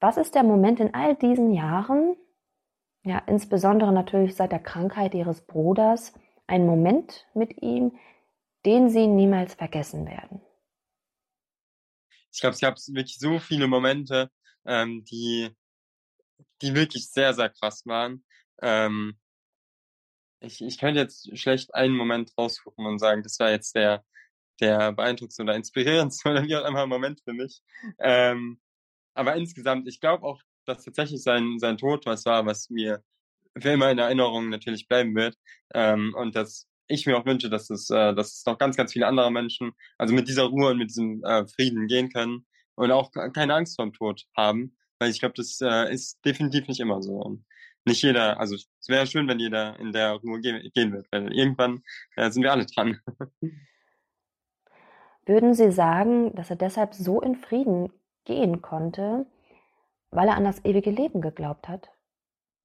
[0.00, 2.16] Was ist der Moment in all diesen Jahren,
[3.04, 6.12] ja, insbesondere natürlich seit der Krankheit Ihres Bruders,
[6.46, 7.98] ein Moment mit ihm,
[8.64, 10.40] den Sie niemals vergessen werden?
[12.32, 14.30] Ich glaube, es gab wirklich so viele Momente,
[14.64, 15.50] ähm, die,
[16.62, 18.24] die wirklich sehr, sehr krass waren.
[18.62, 19.18] Ähm,
[20.42, 24.04] ich, ich könnte jetzt schlecht einen Moment raussuchen und sagen, das war jetzt der,
[24.60, 27.62] der beeindruckendste oder inspirierendste oder wie auch immer Moment für mich.
[27.98, 28.60] Ähm,
[29.14, 33.02] aber insgesamt, ich glaube auch, dass tatsächlich sein, sein Tod was war, was mir
[33.58, 35.36] für immer in Erinnerung natürlich bleiben wird.
[35.74, 38.92] Ähm, und dass ich mir auch wünsche, dass es, äh, dass es noch ganz, ganz
[38.92, 42.90] viele andere Menschen, also mit dieser Ruhe und mit diesem äh, Frieden gehen können und
[42.90, 44.76] auch keine Angst vor dem Tod haben.
[44.98, 47.38] Weil ich glaube, das äh, ist definitiv nicht immer so.
[47.84, 51.32] Nicht jeder, also es wäre schön, wenn jeder in der Ruhe ge gehen wird, weil
[51.32, 51.82] irgendwann
[52.16, 53.00] äh, sind wir alle dran.
[55.24, 57.92] Würden Sie sagen, dass er deshalb so in Frieden
[58.24, 59.26] gehen konnte,
[60.10, 61.90] weil er an das ewige Leben geglaubt hat?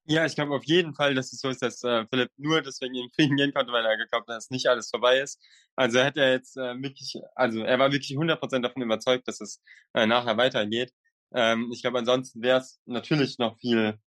[0.10, 2.96] Ja, ich glaube auf jeden Fall, dass es so ist, dass äh, Philipp nur deswegen
[2.96, 5.40] in Frieden gehen konnte, weil er geglaubt hat, dass nicht alles vorbei ist.
[5.76, 9.42] Also er hat ja jetzt äh, wirklich, also er war wirklich 100% davon überzeugt, dass
[9.42, 9.62] es
[9.94, 10.94] äh, nachher weitergeht.
[11.34, 14.00] Ähm, ich glaube, ansonsten wäre es natürlich noch viel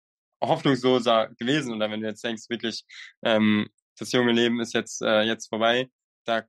[0.42, 1.72] hoffnungsloser gewesen.
[1.72, 2.84] Und wenn du jetzt denkst, wirklich,
[3.22, 5.90] ähm, das junge Leben ist jetzt, äh, jetzt vorbei,
[6.24, 6.44] da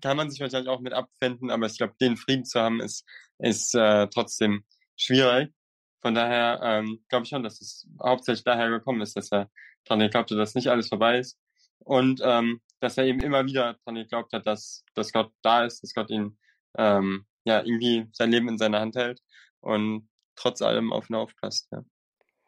[0.00, 3.04] kann man sich wahrscheinlich auch mit abfinden, aber ich glaube, den Frieden zu haben, ist,
[3.38, 4.64] ist äh, trotzdem
[4.96, 5.52] schwierig.
[6.00, 9.50] Von daher ähm, glaube ich schon, dass es hauptsächlich daher gekommen ist, dass er
[9.84, 11.38] daran geglaubt hat, dass nicht alles vorbei ist.
[11.78, 15.82] Und ähm, dass er eben immer wieder daran geglaubt hat, dass, dass Gott da ist,
[15.82, 16.38] dass Gott ihn
[16.76, 19.20] ähm, ja irgendwie sein Leben in seiner Hand hält
[19.60, 21.68] und trotz allem auf ihn aufpasst.
[21.72, 21.84] Ja.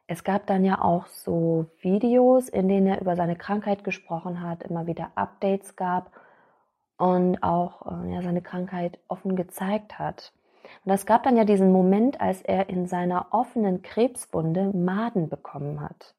[0.06, 4.62] Es gab dann ja auch so Videos, in denen er über seine Krankheit gesprochen hat,
[4.62, 6.12] immer wieder Updates gab
[6.98, 10.32] und auch äh, ja, seine Krankheit offen gezeigt hat.
[10.84, 15.80] Und es gab dann ja diesen Moment, als er in seiner offenen Krebswunde Maden bekommen
[15.80, 16.14] hat.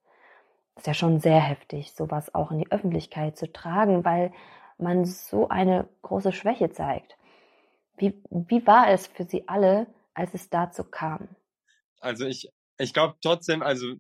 [0.74, 4.34] Das ist ja schon sehr heftig, sowas auch in die Öffentlichkeit zu tragen, weil
[4.78, 7.18] man so eine große Schwäche zeigt.
[7.98, 11.30] Wie, wie war es für Sie alle, als es dazu kam?
[12.02, 13.96] Also ich, ich glaube trotzdem, also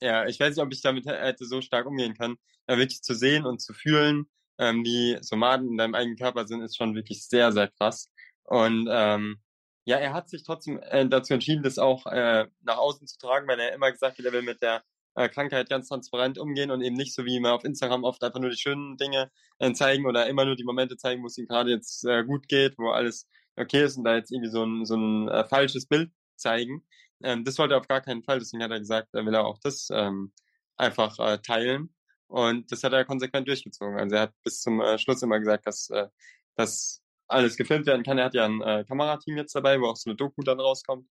[0.00, 2.36] ja, ich weiß nicht, ob ich damit hätte so stark umgehen können.
[2.68, 4.26] Ja, wirklich zu sehen und zu fühlen,
[4.58, 8.10] ähm, wie Somaten in deinem eigenen Körper sind, ist schon wirklich sehr, sehr krass.
[8.44, 9.38] Und ähm,
[9.84, 13.48] ja, er hat sich trotzdem äh, dazu entschieden, das auch äh, nach außen zu tragen,
[13.48, 14.82] weil er immer gesagt hat, er will mit der
[15.14, 18.40] äh, Krankheit ganz transparent umgehen und eben nicht so wie immer auf Instagram oft einfach
[18.40, 21.46] nur die schönen Dinge äh, zeigen oder immer nur die Momente zeigen, wo es ihm
[21.46, 24.84] gerade jetzt äh, gut geht, wo alles okay ist und da jetzt irgendwie so ein,
[24.84, 26.84] so ein falsches Bild zeigen.
[27.24, 29.58] Ähm, das wollte er auf gar keinen Fall, deswegen hat er gesagt, er will auch
[29.58, 30.32] das ähm,
[30.76, 31.94] einfach äh, teilen.
[32.26, 33.98] Und das hat er konsequent durchgezogen.
[33.98, 36.08] Also er hat bis zum äh, Schluss immer gesagt, dass, äh,
[36.56, 38.18] dass alles gefilmt werden kann.
[38.18, 41.08] Er hat ja ein äh, Kamerateam jetzt dabei, wo auch so eine Doku dann rauskommt,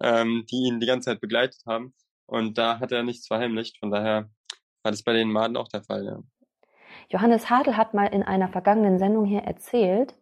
[0.00, 1.94] ähm, die ihn die ganze Zeit begleitet haben.
[2.26, 3.78] Und da hat er nichts verheimlicht.
[3.78, 4.30] Von daher
[4.82, 6.18] war das bei den Maden auch der Fall, ja.
[7.08, 10.14] Johannes Hadel hat mal in einer vergangenen Sendung hier erzählt,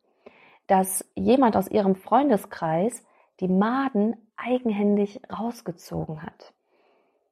[0.66, 3.04] dass jemand aus ihrem Freundeskreis
[3.40, 6.52] die Maden eigenhändig rausgezogen hat.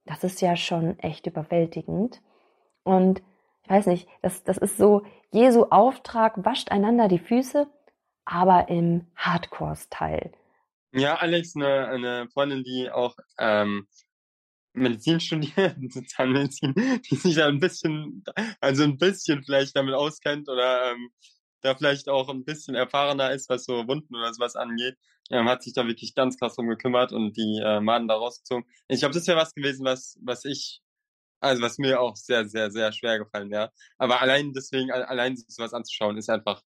[0.05, 2.21] Das ist ja schon echt überwältigend.
[2.83, 3.23] Und
[3.63, 7.69] ich weiß nicht, das, das ist so, Jesu Auftrag, wascht einander die Füße,
[8.25, 10.33] aber im Hardcore-Style.
[10.93, 13.87] Ja, Alex, eine, eine Freundin, die auch ähm,
[14.75, 18.25] Medizin studiert, Sozialmedizin, die sich da ein bisschen,
[18.61, 21.11] also ein bisschen vielleicht damit auskennt oder ähm,
[21.63, 24.97] da vielleicht auch ein bisschen erfahrener ist, was so Wunden oder sowas angeht,
[25.31, 28.65] ähm, hat sich da wirklich ganz krass drum gekümmert und die äh, Maden da rausgezogen.
[28.89, 30.83] Ich glaube, das wäre was gewesen, was, was ich,
[31.41, 33.73] also was mir auch sehr, sehr, sehr schwer gefallen wäre.
[33.99, 36.63] Aber allein deswegen, allein sowas anzuschauen, ist einfach,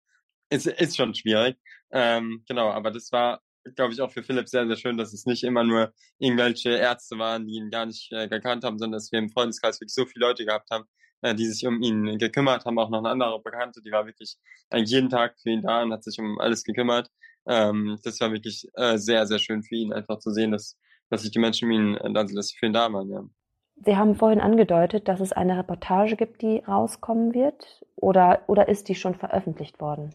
[0.50, 1.56] ist, ist schon schwierig.
[1.92, 3.40] Ähm, genau, aber das war
[3.74, 7.18] glaube ich, auch für Philipp sehr, sehr schön, dass es nicht immer nur irgendwelche Ärzte
[7.18, 10.04] waren, die ihn gar nicht äh, gekannt haben, sondern dass wir im Freundeskreis wirklich so
[10.06, 10.84] viele Leute gehabt haben,
[11.24, 12.78] äh, die sich um ihn gekümmert haben.
[12.78, 14.36] Auch noch eine andere Bekannte, die war wirklich
[14.70, 17.10] eigentlich jeden Tag für ihn da und hat sich um alles gekümmert.
[17.46, 21.22] Ähm, das war wirklich äh, sehr, sehr schön für ihn, einfach zu sehen, dass, dass
[21.22, 23.24] sich die Menschen um ihn, äh, also dass sie für ihn da waren, ja.
[23.84, 28.88] Sie haben vorhin angedeutet, dass es eine Reportage gibt, die rauskommen wird, oder, oder ist
[28.88, 30.14] die schon veröffentlicht worden?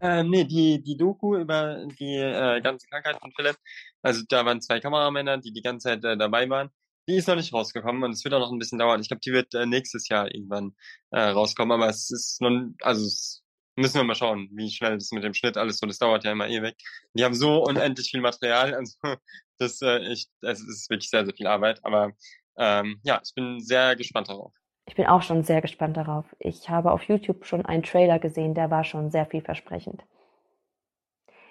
[0.00, 3.56] Äh, nee, die, die Doku über die äh, ganze Krankheit von Philipp,
[4.02, 6.70] also da waren zwei Kameramänner, die die ganze Zeit äh, dabei waren,
[7.08, 9.00] die ist noch nicht rausgekommen und es wird auch noch ein bisschen dauern.
[9.00, 10.74] Ich glaube, die wird äh, nächstes Jahr irgendwann
[11.10, 12.50] äh, rauskommen, aber es ist noch,
[12.82, 13.42] also es
[13.76, 16.32] müssen wir mal schauen, wie schnell das mit dem Schnitt alles so, das dauert ja
[16.32, 16.74] immer ewig.
[17.14, 18.96] Die haben so unendlich viel Material, also
[19.58, 22.12] das, äh, ich, es ist wirklich sehr, sehr viel Arbeit, aber
[22.58, 24.52] ähm, ja, ich bin sehr gespannt darauf.
[24.88, 26.24] Ich bin auch schon sehr gespannt darauf.
[26.38, 30.04] Ich habe auf YouTube schon einen Trailer gesehen, der war schon sehr vielversprechend.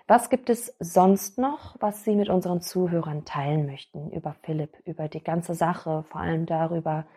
[0.07, 5.07] Was gibt es sonst noch, was Sie mit unseren Zuhörern teilen möchten über Philipp, über
[5.07, 7.07] die ganze Sache, vor allem darüber,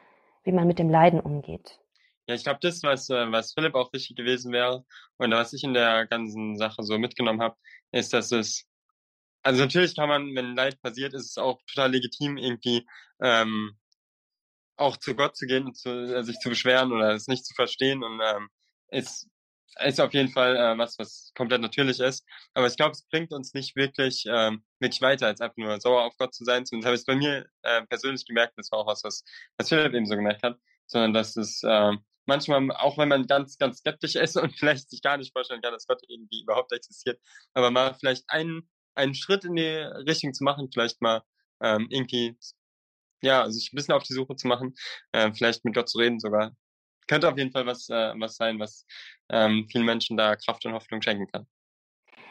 [0.44, 1.78] wie man mit dem Leiden umgeht?
[2.26, 4.86] Ja, ich glaube, das, was, äh, was Philipp auch wichtig gewesen wäre
[5.18, 7.56] und was ich in der ganzen Sache so mitgenommen habe,
[7.92, 8.66] ist, dass es,
[9.42, 12.86] also natürlich kann man, wenn Leid passiert, ist es auch total legitim, irgendwie
[13.20, 13.78] ähm,
[14.76, 17.54] auch zu Gott zu gehen und zu, äh, sich zu beschweren oder es nicht zu
[17.54, 18.48] verstehen und ähm,
[18.90, 19.28] ist
[19.84, 22.24] ist auf jeden Fall äh, was, was komplett natürlich ist.
[22.54, 26.04] Aber ich glaube, es bringt uns nicht wirklich, ähm, wirklich weiter, als einfach nur sauer
[26.04, 26.66] auf Gott zu sein.
[26.66, 29.24] Zumindest habe ich es bei mir äh, persönlich gemerkt, das war auch was, was,
[29.56, 31.92] was Philipp eben so gemerkt hat, sondern dass es äh,
[32.26, 35.72] manchmal, auch wenn man ganz, ganz skeptisch ist und vielleicht sich gar nicht vorstellen kann,
[35.72, 37.20] dass Gott irgendwie überhaupt existiert,
[37.54, 41.22] aber mal vielleicht einen, einen Schritt in die Richtung zu machen, vielleicht mal
[41.62, 42.36] ähm, irgendwie
[43.22, 44.74] ja, sich ein bisschen auf die Suche zu machen,
[45.12, 46.52] äh, vielleicht mit Gott zu reden sogar.
[47.08, 48.86] Könnte auf jeden Fall was, äh, was sein, was
[49.30, 51.46] ähm, vielen Menschen da Kraft und Hoffnung schenken kann.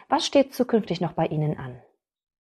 [0.07, 1.81] Was steht zukünftig noch bei Ihnen an?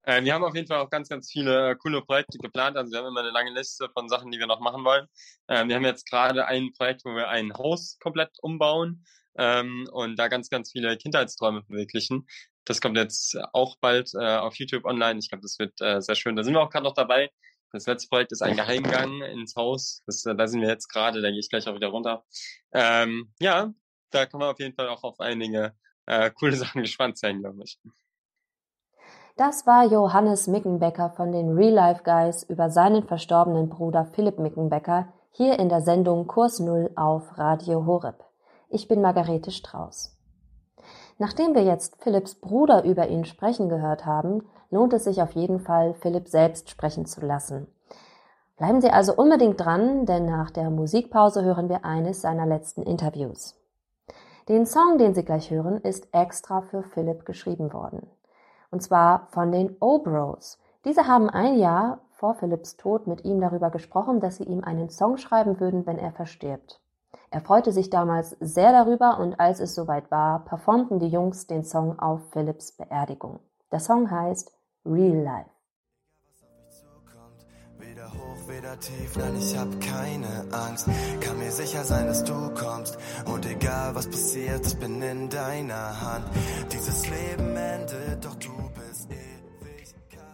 [0.02, 2.76] Äh, wir haben auf jeden Fall auch ganz, ganz viele äh, coole Projekte geplant.
[2.76, 5.06] Also wir haben immer eine lange Liste von Sachen, die wir noch machen wollen.
[5.48, 9.04] Äh, wir haben jetzt gerade ein Projekt, wo wir ein Haus komplett umbauen
[9.36, 12.26] ähm, und da ganz, ganz viele Kindheitsträume verwirklichen.
[12.64, 15.18] Das kommt jetzt auch bald äh, auf YouTube online.
[15.18, 16.36] Ich glaube, das wird äh, sehr schön.
[16.36, 17.30] Da sind wir auch gerade noch dabei,
[17.76, 20.02] das letzte Projekt ist ein Geheimgang ins Haus.
[20.06, 22.24] Das, da sind wir jetzt gerade, da gehe ich gleich auch wieder runter.
[22.72, 23.72] Ähm, ja,
[24.10, 25.74] da kann man auf jeden Fall auch auf einige
[26.06, 27.78] äh, coole Sachen gespannt sein, glaube ich.
[29.36, 35.12] Das war Johannes Mickenbecker von den Real Life Guys über seinen verstorbenen Bruder Philipp Mickenbecker
[35.30, 38.24] hier in der Sendung Kurs Null auf Radio Horeb.
[38.70, 40.16] Ich bin Margarete Strauß.
[41.18, 45.60] Nachdem wir jetzt Philipps Bruder über ihn sprechen gehört haben, lohnt es sich auf jeden
[45.60, 47.66] Fall, Philipp selbst sprechen zu lassen.
[48.56, 53.54] Bleiben Sie also unbedingt dran, denn nach der Musikpause hören wir eines seiner letzten Interviews.
[54.48, 58.06] Den Song, den Sie gleich hören, ist extra für Philipp geschrieben worden.
[58.70, 60.58] Und zwar von den O-Bros.
[60.84, 64.88] Diese haben ein Jahr vor Philipps Tod mit ihm darüber gesprochen, dass sie ihm einen
[64.88, 66.80] Song schreiben würden, wenn er verstirbt.
[67.30, 71.64] Er freute sich damals sehr darüber und als es soweit war, performten die Jungs den
[71.64, 73.40] Song auf Philipps Beerdigung.
[73.72, 74.55] Der Song heißt
[74.86, 75.50] Real Life.
[77.78, 80.88] Weder hoch, weder tief, nein, ich hab keine Angst.
[81.20, 82.98] Kann mir sicher sein, dass du kommst.
[83.26, 86.24] Und egal was passiert, ich bin in deiner Hand.
[86.72, 90.24] Dieses Leben endet, doch du bist Ewigkeit.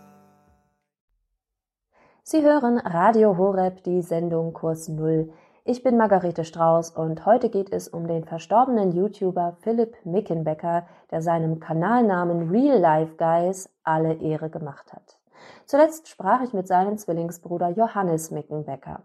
[2.23, 5.33] Sie hören Radio Horeb, die Sendung Kurs Null.
[5.65, 11.23] Ich bin Margarete Strauß und heute geht es um den verstorbenen YouTuber Philipp Mickenbecker, der
[11.23, 15.21] seinem Kanalnamen Real Life Guys alle Ehre gemacht hat.
[15.65, 19.03] Zuletzt sprach ich mit seinem Zwillingsbruder Johannes Mickenbecker.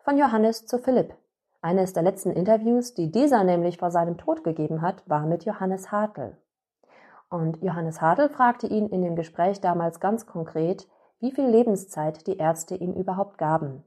[0.00, 1.14] Von Johannes zu Philipp.
[1.62, 5.92] Eines der letzten Interviews, die dieser nämlich vor seinem Tod gegeben hat, war mit Johannes
[5.92, 6.36] Hartl.
[7.30, 10.88] Und Johannes Hartl fragte ihn in dem Gespräch damals ganz konkret,
[11.20, 13.84] wie viel Lebenszeit die Ärzte ihm überhaupt gaben.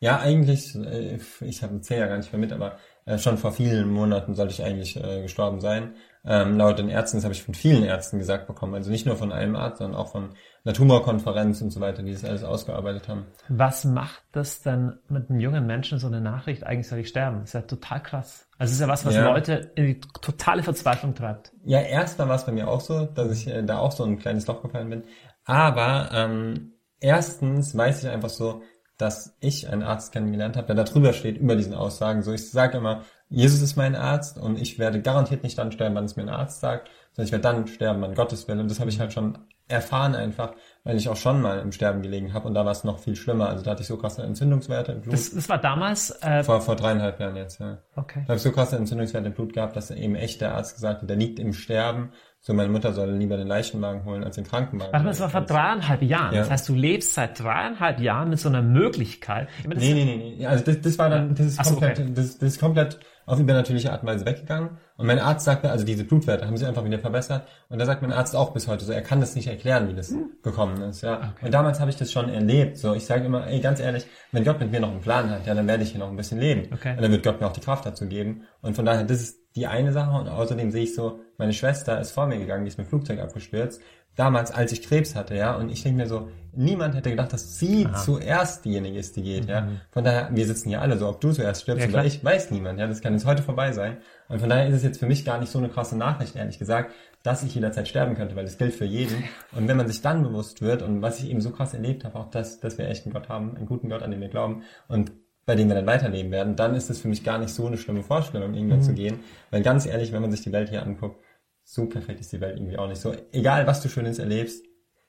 [0.00, 3.52] Ja, eigentlich, äh, ich habe zähl ja gar nicht mehr mit, aber äh, schon vor
[3.52, 5.94] vielen Monaten sollte ich eigentlich äh, gestorben sein.
[6.26, 9.16] Ähm, laut den Ärzten, das habe ich von vielen Ärzten gesagt bekommen, also nicht nur
[9.16, 10.30] von einem Arzt, sondern auch von
[10.64, 13.26] einer Tumorkonferenz und so weiter, die das alles ausgearbeitet haben.
[13.48, 17.40] Was macht das denn mit einem jungen Menschen, so eine Nachricht, eigentlich soll ich sterben?
[17.40, 18.48] Das ist ja total krass.
[18.56, 19.30] Also es ist ja was, was ja.
[19.30, 21.52] Leute in die totale Verzweiflung treibt.
[21.64, 24.18] Ja, erstmal war es bei mir auch so, dass ich äh, da auch so ein
[24.18, 25.04] kleines Loch gefallen bin.
[25.44, 28.62] Aber ähm, erstens weiß ich einfach so,
[28.96, 32.22] dass ich einen Arzt kennengelernt habe, der da drüber steht, über diesen Aussagen.
[32.22, 35.94] So, ich sage immer, Jesus ist mein Arzt und ich werde garantiert nicht dann sterben,
[35.94, 38.60] wann es mir ein Arzt sagt, sondern ich werde dann sterben, wann Gottes will.
[38.60, 40.52] Und das habe ich halt schon erfahren einfach,
[40.84, 43.16] weil ich auch schon mal im Sterben gelegen habe und da war es noch viel
[43.16, 43.48] schlimmer.
[43.48, 45.14] Also da hatte ich so krasse Entzündungswerte im Blut.
[45.14, 46.10] Das, das war damals?
[46.22, 47.78] Äh, vor, vor dreieinhalb Jahren jetzt, ja.
[47.96, 48.20] Okay.
[48.20, 51.02] Da habe ich so krasse Entzündungswerte im Blut gehabt, dass eben echt der Arzt gesagt
[51.02, 52.12] hat, der liegt im Sterben.
[52.46, 54.92] So, meine Mutter soll lieber den Leichenwagen holen als den Krankenwagen.
[54.92, 56.34] Warte mal, das war vor dreieinhalb Jahren.
[56.34, 56.40] Ja.
[56.40, 59.48] Das heißt, du lebst seit dreieinhalb Jahren mit so einer Möglichkeit.
[59.66, 60.46] Meine, nee, nee, nee, nee.
[60.46, 62.12] Also das, das war dann, das ist Ach komplett, okay.
[62.14, 64.76] das, das ist komplett auf übernatürliche Art und Weise weggegangen.
[64.98, 67.48] Und mein Arzt sagte, also diese Blutwerte haben sich einfach wieder verbessert.
[67.70, 69.94] Und da sagt mein Arzt auch bis heute so, er kann das nicht erklären, wie
[69.94, 70.32] das hm.
[70.42, 71.00] gekommen ist.
[71.00, 71.32] Ja.
[71.34, 71.46] Okay.
[71.46, 72.76] Und damals habe ich das schon erlebt.
[72.76, 75.46] So, ich sage immer, ey, ganz ehrlich, wenn Gott mit mir noch einen Plan hat,
[75.46, 76.68] ja, dann werde ich hier noch ein bisschen leben.
[76.74, 76.90] Okay.
[76.94, 78.42] Und dann wird Gott mir auch die Kraft dazu geben.
[78.60, 80.18] Und von daher, das ist die eine Sache.
[80.18, 82.90] Und außerdem sehe ich so, meine Schwester ist vor mir gegangen, die ist mit dem
[82.90, 83.80] Flugzeug abgestürzt
[84.16, 87.58] damals, als ich Krebs hatte, ja, und ich denke mir so, niemand hätte gedacht, dass
[87.58, 87.96] sie Aha.
[87.96, 89.50] zuerst diejenige ist, die geht, mhm.
[89.50, 89.68] ja.
[89.90, 92.50] Von daher, wir sitzen hier alle so, ob du zuerst stirbst ja, oder ich, weiß
[92.50, 93.98] niemand, ja, das kann jetzt heute vorbei sein.
[94.28, 96.58] Und von daher ist es jetzt für mich gar nicht so eine krasse Nachricht, ehrlich
[96.58, 99.24] gesagt, dass ich jederzeit sterben könnte, weil das gilt für jeden.
[99.52, 102.18] Und wenn man sich dann bewusst wird und was ich eben so krass erlebt habe,
[102.18, 104.62] auch das, dass wir echt einen Gott haben, einen guten Gott, an den wir glauben
[104.88, 105.12] und
[105.46, 107.76] bei dem wir dann weiterleben werden, dann ist es für mich gar nicht so eine
[107.76, 108.84] schlimme Vorstellung, irgendwann mhm.
[108.84, 109.20] zu gehen.
[109.50, 111.22] Weil ganz ehrlich, wenn man sich die Welt hier anguckt,
[111.62, 113.00] so perfekt ist die Welt irgendwie auch nicht.
[113.00, 114.64] So, egal was du Schönes erlebst,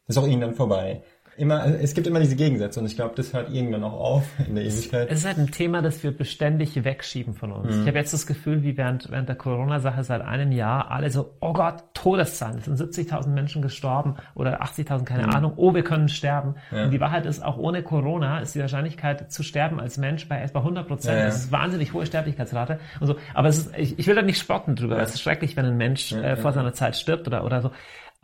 [0.08, 1.04] ist auch irgendwann vorbei
[1.38, 4.56] immer, es gibt immer diese Gegensätze und ich glaube, das hört irgendwann auch auf in
[4.56, 5.10] der Ewigkeit.
[5.12, 7.76] Es ist halt ein Thema, das wir beständig wegschieben von uns.
[7.76, 7.82] Mhm.
[7.82, 11.36] Ich habe jetzt das Gefühl, wie während, während der Corona-Sache seit einem Jahr alle so,
[11.42, 15.34] oh Gott, Todeszahlen, es sind 70.000 Menschen gestorben oder 80.000, keine mhm.
[15.34, 16.56] Ahnung, oh, wir können sterben.
[16.72, 16.86] Ja.
[16.86, 20.42] Und die Wahrheit ist, auch ohne Corona ist die Wahrscheinlichkeit zu sterben als Mensch bei
[20.42, 21.16] etwa 100 Prozent.
[21.16, 21.26] Ja, ja.
[21.26, 23.16] Das ist wahnsinnig hohe Sterblichkeitsrate und so.
[23.34, 25.78] Aber es ist, ich, ich will da nicht spotten drüber, es ist schrecklich, wenn ein
[25.78, 27.72] Mensch äh, vor seiner Zeit stirbt oder, oder so.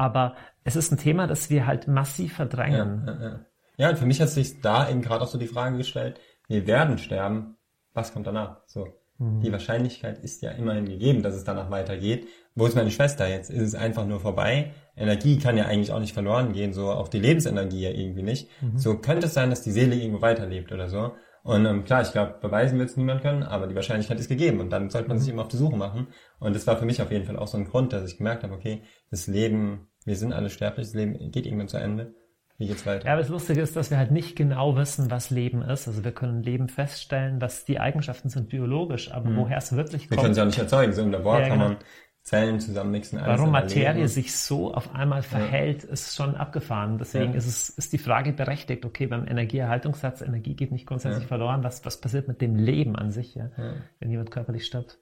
[0.02, 3.04] Aber es ist ein Thema, das wir halt massiv verdrängen.
[3.06, 3.40] Ja, ja, ja.
[3.78, 6.66] ja und für mich hat sich da eben gerade auch so die Frage gestellt, wir
[6.66, 7.58] werden sterben,
[7.94, 8.62] was kommt danach?
[8.66, 8.88] So.
[9.20, 9.42] Mhm.
[9.42, 12.28] Die Wahrscheinlichkeit ist ja immerhin gegeben, dass es danach weitergeht.
[12.56, 13.52] Wo ist meine Schwester jetzt?
[13.52, 14.72] Ist es einfach nur vorbei?
[14.98, 18.50] Energie kann ja eigentlich auch nicht verloren gehen, so auch die Lebensenergie ja irgendwie nicht.
[18.60, 18.80] Mhm.
[18.80, 21.12] So könnte es sein, dass die Seele irgendwo weiterlebt oder so.
[21.44, 24.60] Und ähm, klar, ich glaube, beweisen wird es niemand können, aber die Wahrscheinlichkeit ist gegeben
[24.62, 25.34] und dann sollte man sich mhm.
[25.34, 26.08] eben auf die Suche machen.
[26.40, 28.44] Und das war für mich auf jeden Fall auch so ein Grund, dass ich gemerkt
[28.44, 32.14] habe, okay, das Leben wir sind alle sterblich, das Leben geht irgendwann zu Ende.
[32.58, 33.08] Wie geht's weiter?
[33.08, 35.88] Ja, aber das Lustige ist, dass wir halt nicht genau wissen, was Leben ist.
[35.88, 39.38] Also wir können Leben feststellen, was die Eigenschaften sind biologisch, aber mhm.
[39.38, 40.12] woher es wirklich kommt.
[40.12, 40.94] Wir können es ja nicht erzeugen.
[40.94, 41.70] So im Labor ja, kann genau.
[41.70, 41.78] man
[42.22, 43.18] Zellen zusammenmixen.
[43.18, 45.90] Alles Warum Materie sich so auf einmal verhält, ja.
[45.90, 47.00] ist schon abgefahren.
[47.00, 47.38] Deswegen ja.
[47.40, 48.86] ist es ist die Frage berechtigt.
[48.86, 51.64] Okay, beim Energieerhaltungssatz Energie geht nicht grundsätzlich verloren.
[51.64, 53.50] Was was passiert mit dem Leben an sich, ja,
[54.00, 55.00] wenn jemand körperlich stirbt?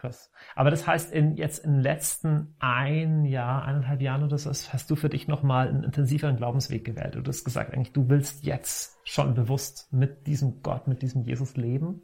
[0.00, 0.32] Krass.
[0.54, 4.90] Aber das heißt, in, jetzt in den letzten ein Jahr, eineinhalb Jahren oder so, hast
[4.90, 7.16] du für dich nochmal einen intensiveren Glaubensweg gewählt.
[7.16, 11.54] Du hast gesagt, eigentlich, du willst jetzt schon bewusst mit diesem Gott, mit diesem Jesus
[11.56, 12.02] leben.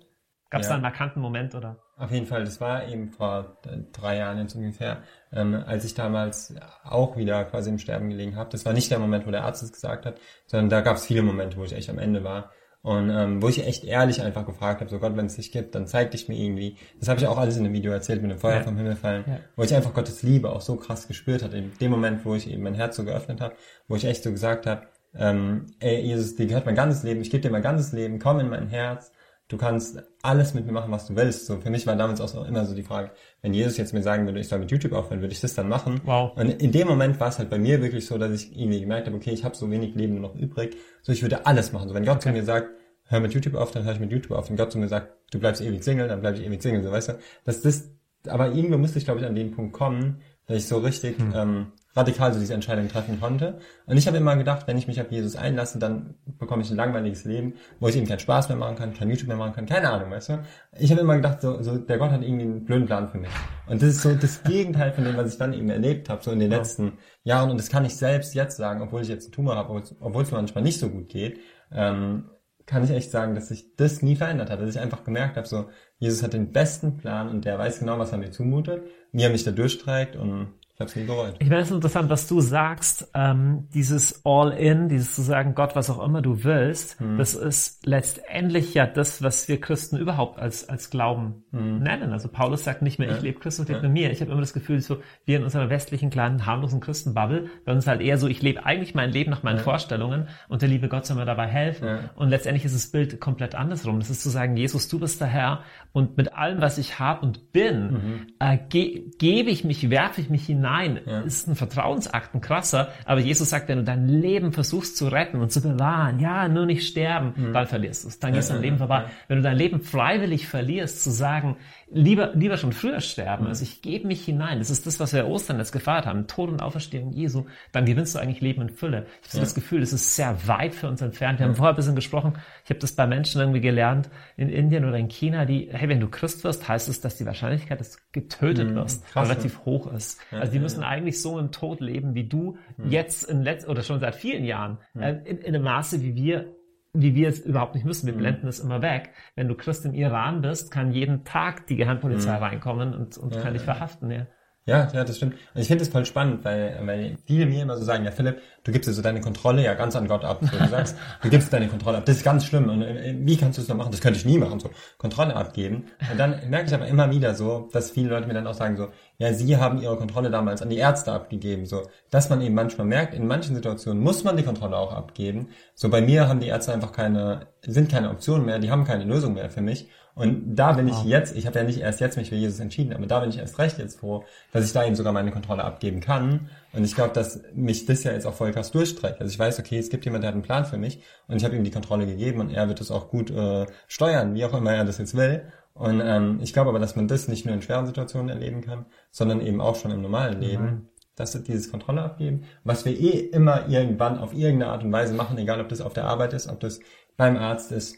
[0.50, 0.72] Gab es ja.
[0.72, 1.82] da einen markanten Moment oder?
[1.96, 3.56] Auf jeden Fall, das war eben vor
[3.92, 8.50] drei Jahren jetzt ungefähr, ähm, als ich damals auch wieder quasi im Sterben gelegen habe.
[8.50, 11.06] Das war nicht der Moment, wo der Arzt es gesagt hat, sondern da gab es
[11.06, 12.50] viele Momente, wo ich echt am Ende war.
[12.86, 15.74] Und ähm, wo ich echt ehrlich einfach gefragt habe, so Gott, wenn es dich gibt,
[15.74, 16.76] dann zeig dich mir irgendwie.
[17.00, 18.62] Das habe ich auch alles in dem Video erzählt, mit dem Feuer ja.
[18.62, 19.40] vom Himmel fallen, ja.
[19.56, 21.56] wo ich einfach Gottes Liebe auch so krass gespürt hatte.
[21.56, 23.56] In dem Moment, wo ich eben mein Herz so geöffnet habe,
[23.88, 27.30] wo ich echt so gesagt habe, ähm, ey, Jesus, dir gehört mein ganzes Leben, ich
[27.30, 29.10] gebe dir mein ganzes Leben, komm in mein Herz,
[29.48, 31.46] du kannst alles mit mir machen, was du willst.
[31.46, 34.26] So, für mich war damals auch immer so die Frage, wenn Jesus jetzt mir sagen
[34.26, 36.00] würde, ich soll mit YouTube aufhören, würde ich das dann machen?
[36.04, 36.36] Wow.
[36.36, 39.06] Und in dem Moment war es halt bei mir wirklich so, dass ich irgendwie gemerkt
[39.06, 41.88] habe, okay, ich habe so wenig Leben noch übrig, so ich würde alles machen.
[41.88, 42.30] So, wenn Gott okay.
[42.30, 42.70] zu mir sagt,
[43.04, 44.48] hör mit YouTube auf, dann höre ich mit YouTube auf.
[44.48, 46.90] Wenn Gott zu mir sagt, du bleibst ewig Single, dann bleibe ich ewig Single, so
[46.90, 47.18] weißt du.
[47.44, 47.90] Das, das,
[48.26, 51.32] aber irgendwo musste ich, glaube ich, an den Punkt kommen, dass ich so richtig hm.
[51.34, 53.58] ähm, radikal so diese Entscheidung treffen konnte.
[53.86, 56.76] Und ich habe immer gedacht, wenn ich mich auf Jesus einlasse, dann bekomme ich ein
[56.76, 59.66] langweiliges Leben, wo ich eben keinen Spaß mehr machen kann, kein YouTube mehr machen kann,
[59.66, 60.38] keine Ahnung, weißt du.
[60.78, 63.30] Ich habe immer gedacht, so, so der Gott hat irgendwie einen blöden Plan für mich.
[63.66, 66.30] Und das ist so das Gegenteil von dem, was ich dann eben erlebt habe, so
[66.30, 66.58] in den ja.
[66.58, 67.50] letzten Jahren.
[67.50, 70.30] Und das kann ich selbst jetzt sagen, obwohl ich jetzt einen Tumor habe, obwohl es
[70.30, 71.40] mir manchmal nicht so gut geht.
[71.72, 72.30] Ähm,
[72.66, 74.60] kann ich echt sagen, dass sich das nie verändert hat.
[74.60, 77.98] Dass ich einfach gemerkt habe, so, Jesus hat den besten Plan und der weiß genau,
[77.98, 78.82] was er mir zumutet,
[79.12, 81.36] wie er mich da durchträgt und ich nie bereut.
[81.38, 85.74] Ich meine, es ist interessant, was du sagst, ähm, dieses All-In, dieses zu sagen, Gott,
[85.74, 87.16] was auch immer du willst, hm.
[87.16, 91.78] das ist letztendlich ja das, was wir Christen überhaupt als, als Glauben hm.
[91.78, 92.12] nennen.
[92.12, 93.88] Also Paulus sagt nicht mehr, ich lebe Christus, lebt ja.
[93.88, 94.10] mit mir.
[94.10, 97.86] Ich habe immer das Gefühl, so wir in unserer westlichen kleinen, harmlosen Christenbubble, bei uns
[97.86, 99.62] halt eher so, ich lebe eigentlich mein Leben nach meinen ja.
[99.62, 101.86] Vorstellungen und der liebe Gott soll mir dabei helfen.
[101.86, 101.98] Ja.
[102.16, 103.98] Und letztendlich ist das Bild komplett andersrum.
[103.98, 105.62] Das ist zu sagen, Jesus, du bist der Herr
[105.92, 108.26] und mit allem, was ich habe und bin, mhm.
[108.40, 110.65] äh, ge gebe ich mich, werfe ich mich hinein.
[111.06, 111.20] Ja.
[111.20, 112.88] Ist ein Vertrauensakt, ein krasser.
[113.04, 116.66] Aber Jesus sagt, wenn du dein Leben versuchst zu retten und zu bewahren, ja, nur
[116.66, 117.52] nicht sterben, mhm.
[117.52, 118.18] dann verlierst du es.
[118.18, 119.04] Dann ja, gehst dein Leben vorbei.
[119.28, 121.56] Wenn du dein Leben freiwillig verlierst, zu sagen,
[121.90, 123.44] lieber, lieber schon früher sterben.
[123.44, 123.48] Mhm.
[123.50, 124.58] Also ich gebe mich hinein.
[124.58, 126.26] Das ist das, was wir Ostern jetzt gefeiert haben.
[126.26, 127.44] Tod und Auferstehung Jesu.
[127.72, 129.06] Dann gewinnst du eigentlich Leben in Fülle.
[129.22, 131.38] Ich habe das Gefühl, das ist sehr weit für uns entfernt.
[131.38, 132.34] Wir haben vorher ein bisschen gesprochen.
[132.64, 136.00] Ich habe das bei Menschen irgendwie gelernt in Indien oder in China, die, hey, wenn
[136.00, 138.76] du Christ wirst, heißt es, dass die Wahrscheinlichkeit, dass du getötet mhm.
[138.76, 140.20] wirst, Krass, relativ hoch ist.
[140.30, 142.90] Also die müssen eigentlich so im Tod leben, wie du mhm.
[142.90, 146.56] jetzt in letz oder schon seit vielen Jahren, äh, in, in einem Maße, wie wir
[146.98, 148.06] wie wir es überhaupt nicht müssen.
[148.06, 148.18] Wir mhm.
[148.18, 149.10] blenden es immer weg.
[149.34, 152.42] Wenn du Christ im Iran bist, kann jeden Tag die Geheimpolizei mhm.
[152.42, 154.10] reinkommen und, und ja, kann dich verhaften.
[154.10, 154.26] Ja.
[154.68, 155.34] Ja, ja, das stimmt.
[155.54, 158.42] Und ich finde es voll spannend, weil, weil viele mir immer so sagen, ja Philipp,
[158.64, 160.40] du gibst dir so deine Kontrolle ja ganz an Gott ab.
[160.42, 162.04] So, du sagst, du gibst deine Kontrolle ab.
[162.04, 162.68] Das ist ganz schlimm.
[162.68, 163.92] Und äh, wie kannst du es noch machen?
[163.92, 165.84] Das könnte ich nie machen, so Kontrolle abgeben.
[166.10, 168.76] Und dann merke ich aber immer wieder so, dass viele Leute mir dann auch sagen
[168.76, 168.88] so,
[169.18, 171.66] ja, sie haben ihre Kontrolle damals an die Ärzte abgegeben.
[171.66, 175.50] So, dass man eben manchmal merkt, in manchen Situationen muss man die Kontrolle auch abgeben.
[175.76, 179.04] So bei mir haben die Ärzte einfach keine, sind keine Optionen mehr, die haben keine
[179.04, 179.88] Lösung mehr für mich.
[180.16, 182.94] Und da bin ich jetzt, ich habe ja nicht erst jetzt mich für Jesus entschieden,
[182.94, 185.62] aber da bin ich erst recht jetzt froh, dass ich da eben sogar meine Kontrolle
[185.62, 186.48] abgeben kann.
[186.72, 189.20] Und ich glaube, dass mich das ja jetzt auch voll krass durchstreckt.
[189.20, 191.44] Also ich weiß, okay, es gibt jemand, der hat einen Plan für mich und ich
[191.44, 194.54] habe ihm die Kontrolle gegeben und er wird es auch gut äh, steuern, wie auch
[194.54, 195.42] immer er das jetzt will.
[195.74, 198.86] Und ähm, ich glaube aber, dass man das nicht nur in schweren Situationen erleben kann,
[199.10, 200.64] sondern eben auch schon im normalen Leben.
[200.64, 200.88] Mhm.
[201.14, 205.14] Dass wir dieses Kontrolle abgeben, was wir eh immer irgendwann auf irgendeine Art und Weise
[205.14, 206.78] machen, egal ob das auf der Arbeit ist, ob das
[207.16, 207.96] beim Arzt ist,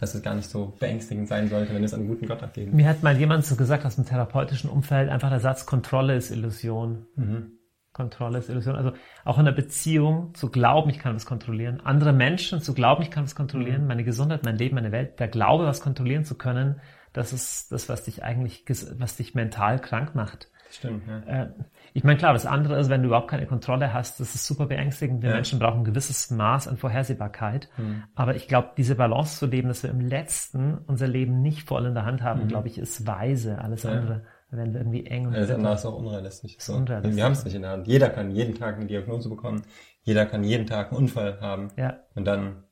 [0.00, 2.74] dass es gar nicht so beängstigend sein sollte, wenn es einen guten Gott abgeben.
[2.74, 6.30] Mir hat mal jemand so gesagt aus dem therapeutischen Umfeld, einfach der Satz, Kontrolle ist
[6.30, 7.06] Illusion.
[7.16, 7.52] Mhm.
[7.92, 8.76] Kontrolle ist Illusion.
[8.76, 8.92] Also
[9.26, 11.80] auch in der Beziehung zu glauben, ich kann was kontrollieren.
[11.84, 13.82] Andere Menschen zu glauben, ich kann was kontrollieren.
[13.82, 13.88] Mhm.
[13.88, 15.20] Meine Gesundheit, mein Leben, meine Welt.
[15.20, 16.80] Der Glaube, was kontrollieren zu können,
[17.12, 18.64] das ist das, was dich eigentlich,
[18.96, 20.48] was dich mental krank macht.
[20.70, 21.50] Stimmt, ja.
[21.92, 24.66] Ich meine, klar, das andere ist, wenn du überhaupt keine Kontrolle hast, das ist super
[24.66, 25.22] beängstigend.
[25.22, 25.36] Wir ja.
[25.36, 27.68] Menschen brauchen ein gewisses Maß an Vorhersehbarkeit.
[27.76, 28.04] Mhm.
[28.14, 31.86] Aber ich glaube, diese Balance zu leben, dass wir im Letzten unser Leben nicht voll
[31.86, 32.48] in der Hand haben, mhm.
[32.48, 33.60] glaube ich, ist weise.
[33.60, 33.90] Alles ja.
[33.92, 35.26] andere werden wir irgendwie eng.
[35.26, 36.56] Und das andere ist auch unrealistisch.
[36.56, 36.74] Ist so.
[36.74, 37.16] unrealistisch.
[37.16, 37.86] Wir haben es nicht in der Hand.
[37.86, 39.62] Jeder kann jeden Tag eine Diagnose bekommen.
[40.02, 41.68] Jeder kann jeden Tag einen Unfall haben.
[41.76, 42.00] Ja.
[42.14, 42.64] Und dann